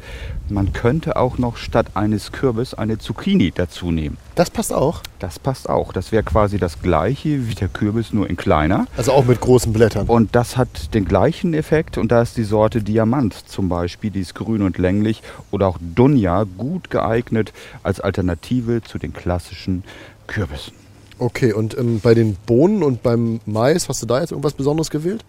Man 0.49 0.73
könnte 0.73 1.16
auch 1.16 1.37
noch 1.37 1.59
statt 1.59 1.88
eines 1.93 2.33
Kürbis 2.33 2.73
eine 2.73 2.97
Zucchini 2.97 3.52
dazu 3.55 3.90
nehmen. 3.90 4.16
Das 4.35 4.49
passt 4.49 4.73
auch. 4.73 5.02
Das 5.19 5.38
passt 5.38 5.69
auch. 5.69 5.93
Das 5.93 6.11
wäre 6.11 6.23
quasi 6.23 6.57
das 6.59 6.81
gleiche 6.81 7.49
wie 7.49 7.55
der 7.55 7.69
Kürbis, 7.69 8.14
nur 8.14 8.31
in 8.31 8.37
kleiner. 8.37 8.87
Also 8.97 9.12
auch 9.12 9.26
mit 9.26 9.40
großen 9.40 9.75
Blättern. 9.75 10.07
Und 10.07 10.35
das 10.35 10.57
hat 10.57 10.95
den 10.95 11.05
gleichen 11.05 11.52
Effekt 11.52 11.99
und 11.99 12.11
da 12.12 12.23
ist 12.23 12.38
die 12.38 12.45
Sorte 12.45 12.83
Diamant 12.83 13.35
zum 13.35 13.69
Beispiel, 13.69 14.11
die 14.11 14.21
ist 14.21 14.35
grün 14.35 14.62
und 14.62 14.78
länglich 14.78 15.23
oder 15.50 15.69
auch 15.69 15.78
Dunja 15.81 16.45
gut 16.57 16.88
geeignet 16.88 17.52
als 17.83 18.00
Alternative 18.00 18.75
zu 18.83 18.99
den 18.99 19.12
klassischen 19.12 19.85
Kürbissen. 20.26 20.75
Okay, 21.18 21.52
und 21.52 21.76
ähm, 21.78 22.00
bei 22.00 22.14
den 22.14 22.37
Bohnen 22.47 22.83
und 22.83 23.02
beim 23.02 23.40
Mais, 23.47 23.88
hast 23.88 24.02
du 24.02 24.06
da 24.06 24.21
jetzt 24.21 24.33
irgendwas 24.33 24.52
Besonderes 24.52 24.90
gewählt? 24.90 25.25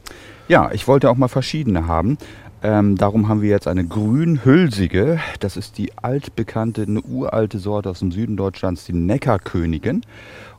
Ja, 0.50 0.72
ich 0.72 0.88
wollte 0.88 1.10
auch 1.10 1.16
mal 1.16 1.30
verschiedene 1.30 1.88
haben. 1.88 2.18
Ähm, 2.64 2.98
darum 2.98 3.30
haben 3.30 3.42
wir 3.42 3.50
jetzt 3.50 3.68
eine 3.68 3.86
grün-hülsige. 3.86 5.20
Das 5.40 5.58
ist 5.58 5.78
die 5.78 5.92
altbekannte, 5.98 6.82
eine 6.82 7.02
uralte 7.02 7.60
Sorte 7.60 7.90
aus 7.90 8.00
dem 8.00 8.12
Süden 8.12 8.36
Deutschlands, 8.36 8.86
die 8.86 8.94
Neckarkönigin. 8.94 10.02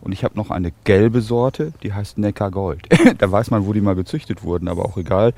Und 0.01 0.13
ich 0.13 0.23
habe 0.23 0.37
noch 0.37 0.51
eine 0.51 0.73
gelbe 0.85 1.21
Sorte, 1.21 1.73
die 1.83 1.93
heißt 1.93 2.19
Neckargold. 2.19 2.87
da 3.19 3.31
weiß 3.31 3.51
man, 3.51 3.67
wo 3.67 3.73
die 3.73 3.81
mal 3.81 3.97
gezüchtet 3.97 4.45
wurden, 4.45 4.69
aber 4.69 4.85
auch 4.85 4.97
egal. 4.97 5.35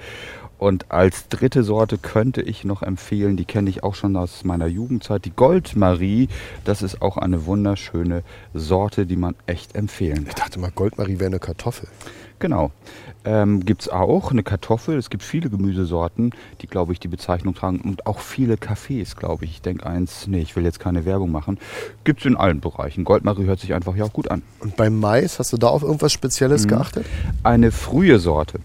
Und 0.60 0.90
als 0.90 1.28
dritte 1.28 1.64
Sorte 1.64 1.96
könnte 1.96 2.42
ich 2.42 2.64
noch 2.64 2.82
empfehlen, 2.82 3.38
die 3.38 3.46
kenne 3.46 3.70
ich 3.70 3.82
auch 3.82 3.94
schon 3.94 4.14
aus 4.14 4.44
meiner 4.44 4.66
Jugendzeit, 4.66 5.24
die 5.24 5.30
Goldmarie. 5.30 6.28
Das 6.66 6.82
ist 6.82 7.00
auch 7.00 7.16
eine 7.16 7.46
wunderschöne 7.46 8.22
Sorte, 8.52 9.06
die 9.06 9.16
man 9.16 9.36
echt 9.46 9.74
empfehlen 9.74 10.26
Ich 10.28 10.34
kann. 10.34 10.44
dachte 10.44 10.60
mal, 10.60 10.70
Goldmarie 10.70 11.18
wäre 11.18 11.28
eine 11.28 11.38
Kartoffel. 11.38 11.88
Genau. 12.40 12.70
Ähm, 13.24 13.64
Gibt 13.66 13.82
es 13.82 13.88
auch 13.90 14.30
eine 14.30 14.42
Kartoffel. 14.42 14.96
Es 14.96 15.10
gibt 15.10 15.22
viele 15.22 15.50
Gemüsesorten, 15.50 16.32
die, 16.62 16.66
glaube 16.66 16.94
ich, 16.94 17.00
die 17.00 17.08
Bezeichnung 17.08 17.54
tragen. 17.54 17.80
Und 17.82 18.06
auch 18.06 18.18
viele 18.18 18.56
Kaffees, 18.56 19.14
glaube 19.14 19.44
ich. 19.44 19.50
Ich 19.52 19.62
denke 19.62 19.84
eins, 19.86 20.26
nee, 20.26 20.40
ich 20.40 20.56
will 20.56 20.64
jetzt 20.64 20.80
keine 20.80 21.04
Werbung 21.04 21.30
machen. 21.30 21.58
Gibt 22.04 22.20
es 22.20 22.26
in 22.26 22.34
allen 22.36 22.60
Bereichen. 22.60 23.04
Goldmarie 23.04 23.44
hört 23.44 23.60
sich 23.60 23.74
einfach 23.74 23.94
ja 23.94 24.04
auch 24.04 24.12
gut 24.14 24.30
an. 24.30 24.40
Und 24.60 24.76
beim 24.76 24.98
Mais, 24.98 25.38
hast 25.38 25.52
du 25.52 25.58
da 25.58 25.68
auf 25.68 25.82
irgendwas 25.82 26.12
Spezielles 26.12 26.64
Mhm. 26.64 26.68
geachtet? 26.70 27.06
Eine 27.42 27.72
frühe 27.72 28.18
Sorte, 28.18 28.58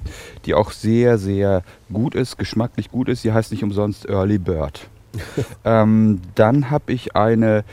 die 0.45 0.53
auch 0.53 0.71
sehr, 0.71 1.17
sehr 1.17 1.63
gut 1.91 2.15
ist, 2.15 2.37
geschmacklich 2.37 2.89
gut 2.89 3.09
ist. 3.09 3.23
Sie 3.23 3.33
heißt 3.33 3.51
nicht 3.51 3.63
umsonst 3.63 4.07
Early 4.07 4.37
Bird. 4.37 4.87
ähm, 5.65 6.21
dann 6.35 6.69
habe 6.71 6.93
ich 6.93 7.15
eine 7.15 7.65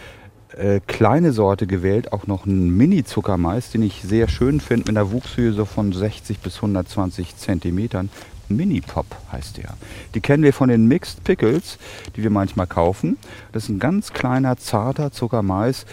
äh, 0.56 0.80
kleine 0.86 1.32
Sorte 1.32 1.66
gewählt, 1.66 2.12
auch 2.12 2.26
noch 2.26 2.46
einen 2.46 2.76
Mini-Zuckermais, 2.76 3.70
den 3.70 3.82
ich 3.82 4.02
sehr 4.02 4.28
schön 4.28 4.60
finde, 4.60 4.90
mit 4.90 4.96
einer 4.96 5.10
Wuchshöhe 5.10 5.52
so 5.52 5.64
von 5.64 5.92
60 5.92 6.38
bis 6.38 6.56
120 6.56 7.36
Zentimetern. 7.36 8.10
Mini-Pop 8.48 9.06
heißt 9.30 9.58
der. 9.58 9.74
Die 10.14 10.20
kennen 10.20 10.42
wir 10.42 10.52
von 10.52 10.68
den 10.68 10.86
Mixed 10.86 11.24
Pickles, 11.24 11.78
die 12.16 12.22
wir 12.22 12.30
manchmal 12.30 12.66
kaufen. 12.66 13.18
Das 13.52 13.64
ist 13.64 13.68
ein 13.68 13.78
ganz 13.78 14.12
kleiner, 14.12 14.56
zarter 14.56 15.12
Zuckermais, 15.12 15.86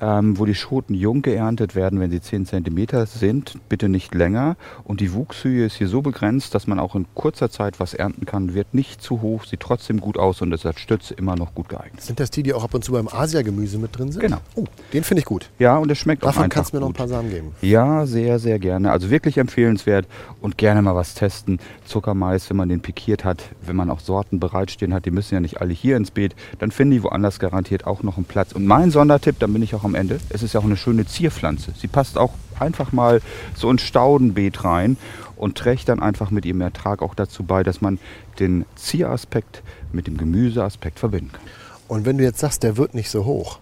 ähm, 0.00 0.38
wo 0.38 0.46
die 0.46 0.54
Schoten 0.54 0.94
jung 0.94 1.22
geerntet 1.22 1.74
werden, 1.74 2.00
wenn 2.00 2.10
sie 2.10 2.20
10 2.20 2.46
cm 2.46 3.06
sind, 3.06 3.58
bitte 3.68 3.88
nicht 3.88 4.14
länger. 4.14 4.56
Und 4.84 5.00
die 5.00 5.12
Wuchshöhe 5.12 5.66
ist 5.66 5.76
hier 5.76 5.88
so 5.88 6.02
begrenzt, 6.02 6.54
dass 6.54 6.66
man 6.66 6.78
auch 6.78 6.94
in 6.94 7.06
kurzer 7.14 7.50
Zeit 7.50 7.80
was 7.80 7.94
ernten 7.94 8.26
kann, 8.26 8.54
wird 8.54 8.74
nicht 8.74 9.02
zu 9.02 9.20
hoch, 9.20 9.44
sieht 9.44 9.60
trotzdem 9.60 10.00
gut 10.00 10.18
aus 10.18 10.40
und 10.40 10.52
ist 10.52 10.66
als 10.66 10.80
Stütze 10.80 11.14
immer 11.14 11.36
noch 11.36 11.54
gut 11.54 11.68
geeignet. 11.68 12.00
Sind 12.00 12.20
das 12.20 12.30
die, 12.30 12.42
die 12.42 12.54
auch 12.54 12.64
ab 12.64 12.74
und 12.74 12.84
zu 12.84 12.92
beim 12.92 13.08
Asia-Gemüse 13.08 13.78
mit 13.78 13.96
drin 13.96 14.10
sind? 14.12 14.22
Genau. 14.22 14.38
Oh, 14.54 14.64
den 14.92 15.04
finde 15.04 15.20
ich 15.20 15.26
gut. 15.26 15.50
Ja, 15.58 15.76
und 15.76 15.90
es 15.90 15.98
schmeckt 15.98 16.22
auch 16.22 16.28
Davon 16.28 16.44
einfach 16.44 16.54
kannst 16.56 16.72
du 16.72 16.76
mir 16.76 16.80
noch 16.80 16.88
ein 16.88 16.94
paar 16.94 17.08
Samen 17.08 17.30
geben. 17.30 17.52
Ja, 17.60 18.06
sehr, 18.06 18.38
sehr 18.38 18.58
gerne. 18.58 18.90
Also 18.90 19.10
wirklich 19.10 19.38
empfehlenswert 19.38 20.06
und 20.40 20.56
gerne 20.56 20.82
mal 20.82 20.94
was 20.94 21.14
testen. 21.14 21.60
Zuckermais, 21.90 22.48
wenn 22.48 22.56
man 22.56 22.68
den 22.68 22.80
pikiert 22.80 23.24
hat, 23.24 23.42
wenn 23.60 23.76
man 23.76 23.90
auch 23.90 24.00
Sorten 24.00 24.40
bereitstehen 24.40 24.94
hat, 24.94 25.04
die 25.04 25.10
müssen 25.10 25.34
ja 25.34 25.40
nicht 25.40 25.60
alle 25.60 25.74
hier 25.74 25.96
ins 25.96 26.10
Beet, 26.10 26.34
dann 26.58 26.70
finden 26.70 26.92
die 26.92 27.02
woanders 27.02 27.38
garantiert 27.38 27.86
auch 27.86 28.02
noch 28.02 28.16
einen 28.16 28.24
Platz. 28.24 28.52
Und 28.52 28.64
mein 28.66 28.90
Sondertipp, 28.90 29.38
dann 29.38 29.52
bin 29.52 29.62
ich 29.62 29.74
auch 29.74 29.84
am 29.84 29.94
Ende, 29.94 30.18
es 30.30 30.42
ist 30.42 30.54
ja 30.54 30.60
auch 30.60 30.64
eine 30.64 30.76
schöne 30.76 31.04
Zierpflanze. 31.04 31.72
Sie 31.76 31.88
passt 31.88 32.16
auch 32.16 32.32
einfach 32.58 32.92
mal 32.92 33.20
so 33.54 33.70
ins 33.70 33.82
Staudenbeet 33.82 34.64
rein 34.64 34.96
und 35.36 35.58
trägt 35.58 35.88
dann 35.88 36.00
einfach 36.00 36.30
mit 36.30 36.44
ihrem 36.44 36.60
Ertrag 36.60 37.02
auch 37.02 37.14
dazu 37.14 37.42
bei, 37.42 37.62
dass 37.62 37.80
man 37.80 37.98
den 38.38 38.64
Zieraspekt 38.76 39.62
mit 39.92 40.06
dem 40.06 40.16
Gemüseaspekt 40.16 40.98
verbinden 40.98 41.32
kann. 41.32 41.42
Und 41.88 42.06
wenn 42.06 42.18
du 42.18 42.24
jetzt 42.24 42.38
sagst, 42.38 42.62
der 42.62 42.76
wird 42.76 42.94
nicht 42.94 43.10
so 43.10 43.24
hoch, 43.24 43.58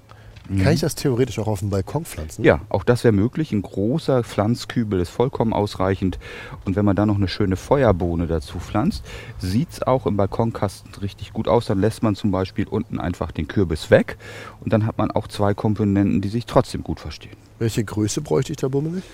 kann 0.48 0.72
ich 0.72 0.80
das 0.80 0.94
theoretisch 0.94 1.38
auch 1.38 1.46
auf 1.46 1.60
dem 1.60 1.70
Balkon 1.70 2.04
pflanzen? 2.04 2.42
Mhm. 2.42 2.46
Ja, 2.46 2.60
auch 2.70 2.84
das 2.84 3.04
wäre 3.04 3.12
möglich. 3.12 3.52
Ein 3.52 3.62
großer 3.62 4.24
Pflanzkübel 4.24 5.00
ist 5.00 5.10
vollkommen 5.10 5.52
ausreichend. 5.52 6.18
Und 6.64 6.76
wenn 6.76 6.84
man 6.84 6.96
dann 6.96 7.08
noch 7.08 7.16
eine 7.16 7.28
schöne 7.28 7.56
Feuerbohne 7.56 8.26
dazu 8.26 8.58
pflanzt, 8.58 9.04
sieht 9.38 9.70
es 9.70 9.82
auch 9.82 10.06
im 10.06 10.16
Balkonkasten 10.16 10.94
richtig 11.02 11.32
gut 11.32 11.48
aus. 11.48 11.66
Dann 11.66 11.80
lässt 11.80 12.02
man 12.02 12.14
zum 12.14 12.30
Beispiel 12.30 12.66
unten 12.66 12.98
einfach 12.98 13.30
den 13.30 13.46
Kürbis 13.48 13.90
weg. 13.90 14.16
Und 14.60 14.72
dann 14.72 14.86
hat 14.86 14.98
man 14.98 15.10
auch 15.10 15.28
zwei 15.28 15.54
Komponenten, 15.54 16.20
die 16.20 16.28
sich 16.28 16.46
trotzdem 16.46 16.82
gut 16.82 17.00
verstehen. 17.00 17.36
Welche 17.58 17.84
Größe 17.84 18.20
bräuchte 18.22 18.52
ich 18.52 18.58
da 18.58 18.68
bummelig? 18.68 19.04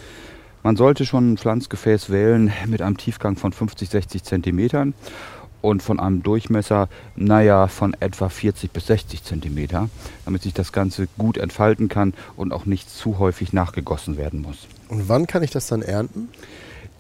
Man 0.63 0.77
sollte 0.77 1.05
schon 1.05 1.33
ein 1.33 1.37
Pflanzgefäß 1.37 2.09
wählen 2.09 2.51
mit 2.67 2.81
einem 2.81 2.97
Tiefgang 2.97 3.37
von 3.37 3.53
50, 3.53 3.91
60 3.91 4.23
Zentimetern 4.23 4.95
und 5.65 5.83
von 5.83 5.99
einem 5.99 6.23
Durchmesser, 6.23 6.91
naja, 7.17 7.69
von 7.69 7.97
etwa 7.99 8.29
40 8.29 8.71
bis 8.71 8.89
60 8.89 9.25
Zentimeter, 9.25 9.89
damit 10.27 10.43
sich 10.43 10.53
das 10.53 10.73
Ganze 10.73 11.09
gut 11.17 11.39
entfalten 11.39 11.89
kann 11.89 12.13
und 12.37 12.53
auch 12.53 12.67
nicht 12.67 12.91
zu 12.91 13.19
häufig 13.19 13.55
nachgegossen 13.55 14.19
werden 14.19 14.43
muss. 14.43 14.67
Und 14.89 15.09
wann 15.09 15.27
kann 15.27 15.43
ich 15.43 15.51
das 15.51 15.67
dann 15.67 15.81
ernten? 15.81 16.29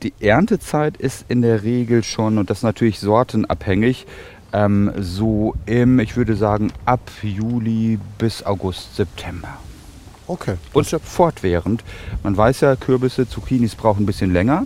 Die 0.03 0.15
Erntezeit 0.19 0.97
ist 0.97 1.27
in 1.29 1.43
der 1.43 1.63
Regel 1.63 2.03
schon, 2.03 2.39
und 2.39 2.49
das 2.49 2.59
ist 2.59 2.63
natürlich 2.63 3.01
sortenabhängig, 3.01 4.07
ähm, 4.55 4.91
so 4.99 5.55
im, 5.67 5.99
ich 5.99 6.17
würde 6.17 6.35
sagen, 6.35 6.73
ab 6.87 7.11
Juli 7.23 7.99
bis 8.17 8.45
August, 8.45 8.97
September. 8.97 9.59
Okay. 10.27 10.55
Und 10.73 10.87
fortwährend. 10.87 11.85
Man 12.23 12.35
weiß 12.35 12.63
ja, 12.63 12.77
Kürbisse, 12.77 13.29
Zucchinis 13.29 13.75
brauchen 13.75 14.05
ein 14.05 14.07
bisschen 14.07 14.33
länger. 14.33 14.65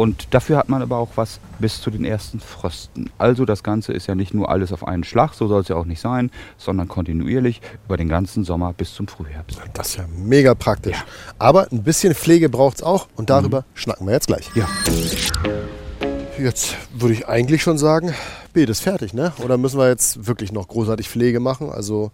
Und 0.00 0.28
dafür 0.30 0.56
hat 0.56 0.70
man 0.70 0.80
aber 0.80 0.96
auch 0.96 1.10
was 1.16 1.40
bis 1.58 1.82
zu 1.82 1.90
den 1.90 2.06
ersten 2.06 2.40
Frösten. 2.40 3.10
Also 3.18 3.44
das 3.44 3.62
Ganze 3.62 3.92
ist 3.92 4.06
ja 4.06 4.14
nicht 4.14 4.32
nur 4.32 4.48
alles 4.48 4.72
auf 4.72 4.88
einen 4.88 5.04
Schlag, 5.04 5.34
so 5.34 5.46
soll 5.46 5.60
es 5.60 5.68
ja 5.68 5.76
auch 5.76 5.84
nicht 5.84 6.00
sein, 6.00 6.30
sondern 6.56 6.88
kontinuierlich 6.88 7.60
über 7.84 7.98
den 7.98 8.08
ganzen 8.08 8.42
Sommer 8.42 8.72
bis 8.72 8.94
zum 8.94 9.08
Frühherbst. 9.08 9.60
Das 9.74 9.88
ist 9.88 9.96
ja 9.96 10.04
mega 10.16 10.54
praktisch. 10.54 10.96
Aber 11.38 11.70
ein 11.70 11.82
bisschen 11.82 12.14
Pflege 12.14 12.48
braucht 12.48 12.76
es 12.76 12.82
auch 12.82 13.08
und 13.16 13.28
darüber 13.28 13.66
schnacken 13.74 14.06
wir 14.06 14.14
jetzt 14.14 14.28
gleich. 14.28 14.50
Ja, 14.54 14.66
Jetzt 16.42 16.74
würde 16.98 17.12
ich 17.12 17.28
eigentlich 17.28 17.62
schon 17.62 17.76
sagen, 17.76 18.14
Beet 18.54 18.70
ist 18.70 18.80
fertig, 18.80 19.12
ne? 19.12 19.32
Oder 19.44 19.58
müssen 19.58 19.78
wir 19.78 19.88
jetzt 19.88 20.26
wirklich 20.26 20.52
noch 20.52 20.68
großartig 20.68 21.06
Pflege 21.06 21.38
machen? 21.38 21.68
Also 21.68 22.12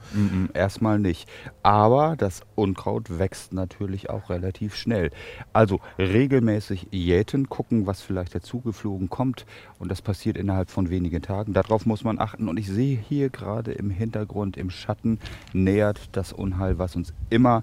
erstmal 0.53 0.99
nicht. 0.99 1.29
Aber 1.63 2.17
das 2.17 2.41
Unkraut 2.57 3.21
wächst 3.21 3.53
natürlich 3.53 4.11
auch 4.11 4.29
relativ 4.29 4.75
schnell. 4.75 5.13
Also 5.53 5.81
regelmäßig 5.99 6.89
jäten, 6.91 7.49
gucken, 7.49 7.87
was 7.87 8.03
vielleicht 8.03 8.35
dazugeflogen 8.35 9.09
kommt. 9.09 9.47
Und 9.79 9.91
das 9.91 10.03
passiert 10.03 10.37
innerhalb 10.37 10.71
von 10.71 10.91
wenigen 10.91 11.23
Tagen. 11.23 11.53
Darauf 11.53 11.87
muss 11.87 12.03
man 12.03 12.19
achten. 12.19 12.49
Und 12.49 12.59
ich 12.59 12.67
sehe 12.67 12.99
hier 12.99 13.31
gerade 13.31 13.73
im 13.73 13.91
Hintergrund, 13.91 14.57
im 14.57 14.71
Schatten, 14.71 15.21
nähert 15.53 16.09
das 16.13 16.33
Unheil, 16.33 16.79
was 16.79 16.97
uns 16.97 17.15
immer 17.31 17.63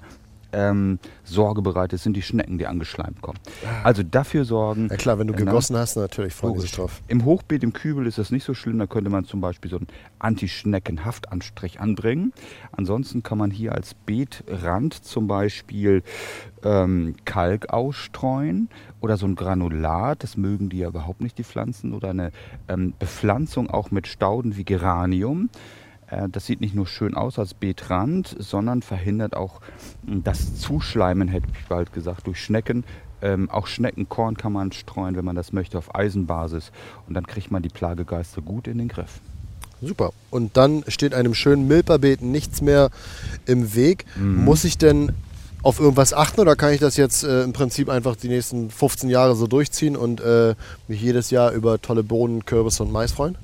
ähm, 0.54 1.00
Sorge 1.24 1.62
bereitet, 1.62 2.00
sind 2.00 2.16
die 2.16 2.22
Schnecken, 2.22 2.58
die 2.58 2.68
angeschleimt 2.68 3.22
kommen. 3.22 3.40
Also 3.84 4.04
dafür 4.04 4.46
sorgen. 4.46 4.88
ja 4.90 4.98
klar, 4.98 5.20
wenn 5.20 5.28
du 5.28 5.34
äh, 5.34 5.40
ne? 5.40 5.46
gegossen 5.46 5.76
hast, 5.76 5.96
natürlich 5.96 6.34
freuen 6.34 6.60
sich 6.60 6.72
drauf. 6.72 7.02
Im 7.08 7.26
Hochbeet, 7.26 7.64
im 7.64 7.74
Kübel 7.74 8.08
ist 8.08 8.18
das 8.18 8.32
nicht 8.32 8.44
so 8.44 8.54
schlimm. 8.54 8.80
Da 8.80 8.88
könnte 8.88 9.10
man 9.10 9.26
zum 9.26 9.42
Beispiel 9.42 9.70
so 9.70 9.78
einen 9.78 9.88
Anti-Schnecken-Haftanstrich 10.20 11.80
anbringen. 11.80 12.34
Ansonsten 12.72 13.24
kann 13.24 13.38
man 13.38 13.52
hier 13.52 13.74
als 13.74 13.94
Beetrand 13.94 14.94
zum 14.94 15.28
Beispiel 15.28 16.04
ähm, 16.64 17.16
Kalk 17.26 17.70
ausstreuen 17.70 18.70
oder 19.02 19.18
so 19.18 19.26
ein 19.26 19.36
Granulat. 19.36 20.24
Das 20.24 20.38
mögen 20.38 20.70
die 20.70 20.80
ja 20.80 20.88
überhaupt 20.88 21.22
nicht, 21.22 21.38
die 21.38 21.44
Pflanzen. 21.44 21.94
Oder 21.94 22.12
eine 22.12 22.32
ähm, 22.68 22.94
Bepflanzung 22.98 23.70
auch 23.70 23.92
mit 23.92 24.08
Stauden 24.08 24.56
wie 24.56 24.64
Geranium. 24.64 25.50
Äh, 26.14 26.30
Das 26.30 26.46
sieht 26.46 26.62
nicht 26.62 26.76
nur 26.76 26.88
schön 26.88 27.16
aus 27.16 27.40
als 27.40 27.54
Beetrand, 27.54 28.36
sondern 28.40 28.82
verhindert 28.82 29.36
auch 29.36 29.62
mh, 30.06 30.22
das 30.24 30.56
Zuschleimen, 30.60 31.28
hätte 31.28 31.48
ich 31.54 31.68
bald 31.68 31.94
gesagt, 31.94 32.28
durch 32.28 32.42
Schnecken. 32.44 32.84
Ähm, 33.22 33.50
auch 33.50 33.68
Schneckenkorn 33.68 34.36
kann 34.36 34.52
man 34.52 34.72
streuen, 34.72 35.16
wenn 35.16 35.26
man 35.26 35.36
das 35.36 35.54
möchte, 35.54 35.78
auf 35.78 35.96
Eisenbasis. 35.96 36.72
Und 37.08 37.14
dann 37.14 37.26
kriegt 37.26 37.52
man 37.52 37.64
die 37.64 37.70
Plagegeister 37.70 38.42
gut 38.42 38.68
in 38.68 38.78
den 38.78 38.90
Griff. 38.90 39.22
Super. 39.82 40.12
Und 40.30 40.56
dann 40.58 40.84
steht 40.88 41.14
einem 41.14 41.34
schönen 41.34 41.68
Milperbeet 41.68 42.22
nichts 42.22 42.62
mehr 42.62 42.90
im 43.46 43.76
Weg. 43.76 44.06
Mhm. 44.16 44.44
Muss 44.44 44.64
ich 44.64 44.78
denn 44.78 45.14
auf 45.62 45.80
irgendwas 45.80 46.14
achten 46.14 46.42
oder 46.42 46.58
kann 46.58 46.74
ich 46.74 46.80
das 46.82 46.98
jetzt 46.98 47.24
äh, 47.24 47.44
im 47.44 47.54
Prinzip 47.54 47.90
einfach 47.90 48.18
die 48.18 48.28
nächsten 48.28 48.70
15 48.70 49.10
Jahre 49.10 49.36
so 49.36 49.48
durchziehen 49.48 49.96
und 49.96 50.20
äh, 50.20 50.56
mich 50.90 51.02
jedes 51.02 51.32
Jahr 51.32 51.52
über 51.52 51.82
tolle 51.82 52.04
Bohnen, 52.04 52.44
Kürbisse 52.46 52.84
und 52.84 52.92
Mais 52.92 53.14
freuen? 53.14 53.38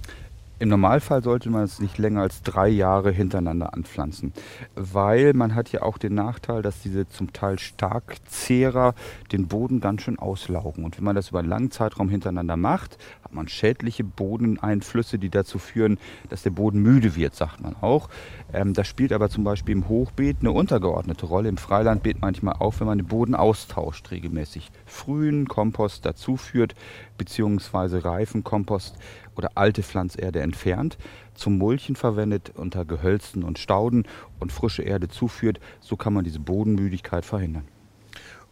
Im 0.61 0.67
Normalfall 0.67 1.23
sollte 1.23 1.49
man 1.49 1.63
es 1.63 1.79
nicht 1.79 1.97
länger 1.97 2.21
als 2.21 2.41
drei 2.41 2.67
Jahre 2.67 3.11
hintereinander 3.11 3.73
anpflanzen, 3.73 4.33
weil 4.75 5.33
man 5.33 5.55
hat 5.55 5.71
ja 5.71 5.83
auch 5.83 5.97
den 5.97 6.15
Nachteil, 6.15 6.61
dass 6.61 6.81
diese 6.81 7.07
zum 7.07 7.31
Teil 7.31 7.59
Starkzehrer 7.59 8.93
den 9.31 9.47
Boden 9.47 9.79
ganz 9.79 10.01
schön 10.01 10.19
auslaugen. 10.19 10.83
Und 10.83 10.97
wenn 10.97 11.05
man 11.05 11.15
das 11.15 11.29
über 11.29 11.39
einen 11.39 11.47
langen 11.47 11.71
Zeitraum 11.71 12.09
hintereinander 12.09 12.57
macht, 12.57 12.97
hat 13.23 13.33
man 13.33 13.47
schädliche 13.47 14.03
Bodeneinflüsse, 14.03 15.17
die 15.17 15.29
dazu 15.29 15.59
führen, 15.59 15.97
dass 16.27 16.43
der 16.43 16.49
Boden 16.49 16.81
müde 16.81 17.15
wird, 17.15 17.35
sagt 17.35 17.61
man 17.61 17.77
auch. 17.79 18.09
Ähm, 18.51 18.73
das 18.73 18.85
spielt 18.85 19.13
aber 19.13 19.29
zum 19.29 19.45
Beispiel 19.45 19.75
im 19.75 19.87
Hochbeet 19.87 20.37
eine 20.41 20.51
untergeordnete 20.51 21.25
Rolle, 21.25 21.47
im 21.47 21.57
Freilandbeet 21.57 22.19
manchmal 22.19 22.55
auch, 22.59 22.73
wenn 22.81 22.87
man 22.87 22.97
den 22.97 23.07
Boden 23.07 23.33
austauscht 23.33 24.11
regelmäßig. 24.11 24.71
Frühen 24.85 25.47
Kompost 25.47 26.05
dazuführt, 26.05 26.75
beziehungsweise 27.17 28.03
reifen 28.03 28.43
Kompost 28.43 28.97
oder 29.39 29.51
alte 29.55 29.83
Pflanzerde 29.83 30.41
entfernt, 30.41 30.97
zum 31.33 31.57
Mulchen 31.57 31.95
verwendet 31.95 32.51
unter 32.55 32.83
Gehölzen 32.83 33.43
und 33.43 33.57
Stauden 33.57 34.03
und 34.39 34.51
frische 34.51 34.83
Erde 34.83 35.07
zuführt. 35.07 35.61
So 35.79 35.95
kann 35.95 36.13
man 36.13 36.25
diese 36.25 36.41
Bodenmüdigkeit 36.41 37.23
verhindern. 37.23 37.63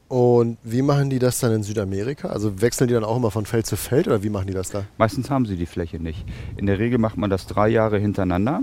Und 0.07 0.57
wie 0.63 0.81
machen 0.81 1.09
die 1.09 1.19
das 1.19 1.39
dann 1.39 1.51
in 1.51 1.63
Südamerika? 1.63 2.29
Also 2.29 2.61
wechseln 2.61 2.87
die 2.87 2.93
dann 2.93 3.03
auch 3.03 3.17
immer 3.17 3.31
von 3.31 3.45
Feld 3.45 3.65
zu 3.65 3.75
Feld 3.75 4.07
oder 4.07 4.23
wie 4.23 4.29
machen 4.29 4.47
die 4.47 4.53
das 4.53 4.69
da? 4.69 4.85
Meistens 4.97 5.29
haben 5.29 5.45
sie 5.45 5.57
die 5.57 5.65
Fläche 5.65 5.99
nicht. 5.99 6.25
In 6.55 6.65
der 6.65 6.79
Regel 6.79 6.97
macht 6.97 7.17
man 7.17 7.29
das 7.29 7.45
drei 7.45 7.67
Jahre 7.67 7.99
hintereinander. 7.99 8.61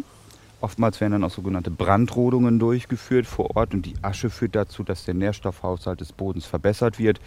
Oftmals 0.64 0.98
werden 1.02 1.12
dann 1.12 1.24
auch 1.24 1.30
sogenannte 1.30 1.70
Brandrodungen 1.70 2.58
durchgeführt 2.58 3.26
vor 3.26 3.54
Ort 3.54 3.74
und 3.74 3.84
die 3.84 3.96
Asche 4.00 4.30
führt 4.30 4.54
dazu, 4.54 4.82
dass 4.82 5.04
der 5.04 5.12
Nährstoffhaushalt 5.12 6.00
des 6.00 6.12
Bodens 6.12 6.46
verbessert 6.46 6.98
wird. 6.98 7.20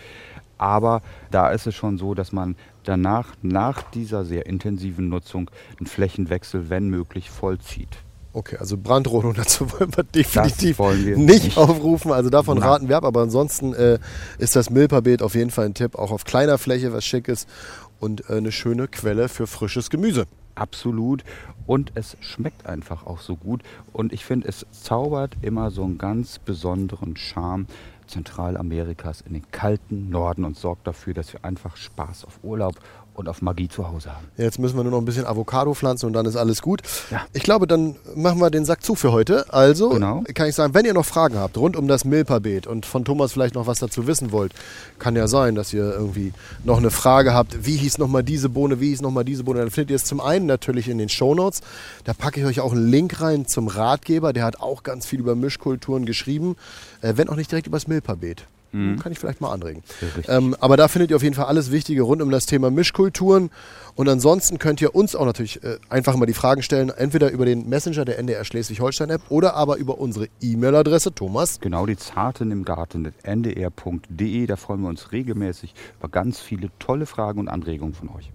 Aber 0.57 1.03
da 1.29 1.51
ist 1.51 1.67
es 1.67 1.75
schon 1.75 1.99
so, 1.99 2.15
dass 2.15 2.31
man 2.31 2.55
danach, 2.83 3.35
nach 3.43 3.83
dieser 3.83 4.25
sehr 4.25 4.47
intensiven 4.47 5.09
Nutzung, 5.09 5.51
einen 5.77 5.85
Flächenwechsel, 5.85 6.71
wenn 6.71 6.89
möglich, 6.89 7.29
vollzieht. 7.29 7.99
Okay, 8.33 8.57
also 8.57 8.75
Brandrodung 8.75 9.33
dazu 9.37 9.71
wollen 9.71 9.95
wir 9.95 10.03
definitiv 10.03 10.79
wollen 10.79 11.05
wir 11.05 11.15
nicht, 11.19 11.43
nicht. 11.43 11.57
aufrufen. 11.59 12.11
Also 12.13 12.31
davon 12.31 12.57
Nein. 12.57 12.67
raten 12.67 12.89
wir 12.89 12.97
ab. 12.97 13.05
Aber 13.05 13.21
ansonsten 13.21 13.75
äh, 13.75 13.99
ist 14.39 14.55
das 14.55 14.71
Milperbeet 14.71 15.21
auf 15.21 15.35
jeden 15.35 15.51
Fall 15.51 15.65
ein 15.65 15.75
Tipp, 15.75 15.93
auch 15.93 16.09
auf 16.09 16.25
kleiner 16.25 16.57
Fläche, 16.57 16.91
was 16.91 17.05
schick 17.05 17.27
ist 17.27 17.47
und 17.99 18.27
äh, 18.31 18.37
eine 18.37 18.51
schöne 18.51 18.87
Quelle 18.87 19.29
für 19.29 19.45
frisches 19.45 19.91
Gemüse. 19.91 20.25
Absolut. 20.57 21.23
Und 21.65 21.91
es 21.95 22.17
schmeckt 22.19 22.65
einfach 22.65 23.05
auch 23.05 23.19
so 23.19 23.35
gut. 23.35 23.61
Und 23.93 24.11
ich 24.11 24.25
finde, 24.25 24.47
es 24.47 24.65
zaubert 24.71 25.35
immer 25.41 25.69
so 25.69 25.83
einen 25.83 25.97
ganz 25.97 26.39
besonderen 26.39 27.15
Charme 27.15 27.67
Zentralamerikas 28.07 29.21
in 29.21 29.33
den 29.33 29.51
kalten 29.51 30.09
Norden 30.09 30.45
und 30.45 30.57
sorgt 30.57 30.87
dafür, 30.87 31.13
dass 31.13 31.33
wir 31.33 31.43
einfach 31.43 31.75
Spaß 31.75 32.25
auf 32.25 32.39
Urlaub 32.41 32.75
und 33.17 33.27
auf 33.27 33.41
Magie 33.41 33.67
zu 33.67 33.87
Hause 33.89 34.13
haben. 34.13 34.27
Jetzt 34.37 34.59
müssen 34.59 34.77
wir 34.77 34.83
nur 34.83 34.91
noch 34.91 34.99
ein 34.99 35.05
bisschen 35.05 35.25
Avocado 35.25 35.73
pflanzen 35.73 36.05
und 36.05 36.13
dann 36.13 36.25
ist 36.25 36.35
alles 36.35 36.61
gut. 36.61 36.81
Ja. 37.11 37.21
Ich 37.33 37.43
glaube, 37.43 37.65
dann 37.67 37.95
machen 38.15 38.39
wir 38.39 38.49
den 38.51 38.63
Sack 38.63 38.83
zu 38.83 38.93
für 38.95 39.11
heute. 39.11 39.51
Also 39.51 39.89
Genau. 39.89 40.23
kann 40.35 40.47
ich 40.47 40.55
sagen, 40.55 40.73
wenn 40.75 40.85
ihr 40.85 40.93
noch 40.93 41.05
Fragen 41.05 41.37
habt 41.37 41.57
rund 41.57 41.75
um 41.75 41.87
das 41.87 42.05
Milperbeet 42.05 42.67
und 42.67 42.85
von 42.85 43.03
Thomas 43.05 43.33
vielleicht 43.33 43.55
noch 43.55 43.65
was 43.65 43.79
dazu 43.79 44.05
wissen 44.05 44.31
wollt, 44.31 44.53
kann 44.99 45.15
ja 45.15 45.27
sein, 45.27 45.55
dass 45.55 45.73
ihr 45.73 45.91
irgendwie 45.91 46.31
noch 46.63 46.77
eine 46.77 46.91
Frage 46.91 47.33
habt, 47.33 47.65
wie 47.65 47.75
hieß 47.75 47.97
nochmal 47.97 48.23
diese 48.23 48.49
Bohne, 48.49 48.79
wie 48.79 48.89
hieß 48.89 49.01
nochmal 49.01 49.25
diese 49.25 49.43
Bohne, 49.43 49.59
dann 49.59 49.71
findet 49.71 49.89
ihr 49.89 49.95
es 49.95 50.05
zum 50.05 50.21
einen 50.21 50.45
natürlich 50.45 50.87
in 50.87 50.99
den 50.99 51.09
Shownotes. 51.09 51.61
Da 52.03 52.13
packe 52.13 52.39
ich 52.39 52.45
euch 52.45 52.59
auch 52.59 52.71
einen 52.71 52.87
Link 52.87 53.19
rein 53.19 53.47
zum 53.47 53.67
Ratgeber, 53.67 54.31
der 54.31 54.45
hat 54.45 54.59
auch 54.61 54.83
ganz 54.83 55.07
viel 55.07 55.19
über 55.19 55.35
Mischkulturen 55.35 56.05
geschrieben, 56.05 56.55
äh, 57.01 57.13
wenn 57.15 57.29
auch 57.29 57.35
nicht 57.35 57.51
direkt 57.51 57.65
über 57.67 57.77
das 57.77 57.87
Milperbeet. 57.87 58.45
Kann 59.01 59.11
ich 59.11 59.19
vielleicht 59.19 59.41
mal 59.41 59.51
anregen. 59.51 59.83
Ähm, 60.27 60.55
aber 60.59 60.77
da 60.77 60.87
findet 60.87 61.11
ihr 61.11 61.15
auf 61.15 61.23
jeden 61.23 61.35
Fall 61.35 61.45
alles 61.45 61.71
Wichtige 61.71 62.01
rund 62.03 62.21
um 62.21 62.29
das 62.29 62.45
Thema 62.45 62.71
Mischkulturen. 62.71 63.49
Und 63.95 64.07
ansonsten 64.07 64.59
könnt 64.59 64.79
ihr 64.81 64.93
uns 64.93 65.15
auch 65.15 65.25
natürlich 65.25 65.63
äh, 65.63 65.77
einfach 65.89 66.15
mal 66.15 66.27
die 66.27 66.33
Fragen 66.33 66.61
stellen, 66.61 66.89
entweder 66.89 67.31
über 67.31 67.45
den 67.45 67.67
Messenger 67.67 68.05
der 68.05 68.19
NDR 68.19 68.45
Schleswig-Holstein-App 68.45 69.21
oder 69.29 69.55
aber 69.55 69.77
über 69.77 69.97
unsere 69.97 70.27
E-Mail-Adresse, 70.41 71.13
Thomas. 71.15 71.59
Genau, 71.59 71.85
die 71.85 71.97
Zarten 71.97 72.51
im 72.51 72.63
Garten, 72.63 73.11
ndr.de. 73.23 74.45
Da 74.45 74.55
freuen 74.55 74.81
wir 74.81 74.89
uns 74.89 75.11
regelmäßig 75.11 75.73
über 75.99 76.09
ganz 76.09 76.39
viele 76.39 76.69
tolle 76.77 77.07
Fragen 77.07 77.39
und 77.39 77.47
Anregungen 77.47 77.95
von 77.95 78.09
euch. 78.09 78.31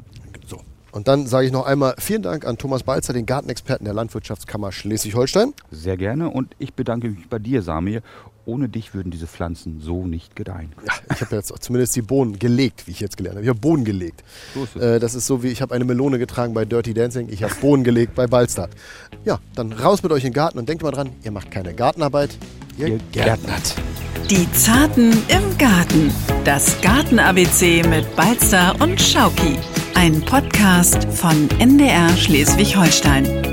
Und 0.93 1.09
dann 1.09 1.27
sage 1.27 1.47
ich 1.47 1.53
noch 1.53 1.65
einmal 1.67 1.95
vielen 1.99 2.23
Dank 2.23 2.47
an 2.47 2.59
Thomas 2.59 2.83
Balzer, 2.83 3.15
den 3.15 3.27
Gartenexperten 3.27 3.87
der 3.87 3.95
Landwirtschaftskammer 3.95 4.73
Schleswig-Holstein. 4.73 5.55
Sehr 5.71 5.97
gerne 5.97 6.29
und 6.29 6.55
ich 6.59 6.75
bedanke 6.75 7.09
mich 7.09 7.29
bei 7.29 7.39
dir, 7.39 7.63
Samir. 7.63 8.03
Ohne 8.45 8.69
dich 8.69 8.93
würden 8.93 9.11
diese 9.11 9.29
Pflanzen 9.29 9.81
so 9.81 10.05
nicht 10.05 10.35
gedeihen. 10.35 10.73
Ja, 10.85 10.93
ich 11.15 11.21
habe 11.21 11.37
jetzt 11.37 11.55
zumindest 11.63 11.95
die 11.95 12.03
Bohnen 12.03 12.41
gelegt, 12.41 12.89
wie 12.89 12.91
ich 12.91 12.99
jetzt 12.99 13.17
gelernt 13.17 13.37
habe. 13.37 13.45
Ich 13.45 13.49
habe 13.49 13.61
Bohnen 13.61 13.85
gelegt. 13.85 14.25
So 14.53 14.65
ist 14.65 14.77
es. 14.77 14.83
Äh, 14.83 14.99
das 15.01 15.15
ist 15.15 15.27
so 15.27 15.45
wie, 15.45 15.49
ich 15.49 15.63
habe 15.63 15.75
eine 15.75 15.85
Melone 15.85 16.19
getragen 16.19 16.53
bei 16.53 16.65
Dirty 16.65 16.93
Dancing, 16.93 17.29
ich 17.31 17.45
habe 17.45 17.55
Bohnen 17.61 17.85
gelegt 17.85 18.17
bei 18.17 18.27
Balstad. 18.27 18.71
Ja, 19.25 19.39
dann 19.55 19.73
raus 19.73 20.03
mit 20.03 20.11
euch 20.11 20.25
in 20.25 20.31
den 20.31 20.35
Garten 20.35 20.59
und 20.59 20.69
denkt 20.69 20.83
mal 20.83 20.91
dran, 20.91 21.11
ihr 21.23 21.31
macht 21.31 21.53
keine 21.53 21.73
Gartenarbeit, 21.73 22.37
ihr, 22.79 22.89
Ihr 22.89 22.99
gärtnert. 23.13 23.77
Die 24.29 24.51
Zarten 24.53 25.13
im 25.29 25.59
Garten. 25.59 26.13
Das 26.45 26.81
Garten-ABC 26.81 27.85
mit 27.89 28.17
Balzer 28.17 28.75
und 28.81 29.01
Schauki. 29.01 29.57
Ein 30.03 30.21
Podcast 30.21 31.05
von 31.15 31.49
NDR 31.61 32.09
Schleswig-Holstein. 32.17 33.52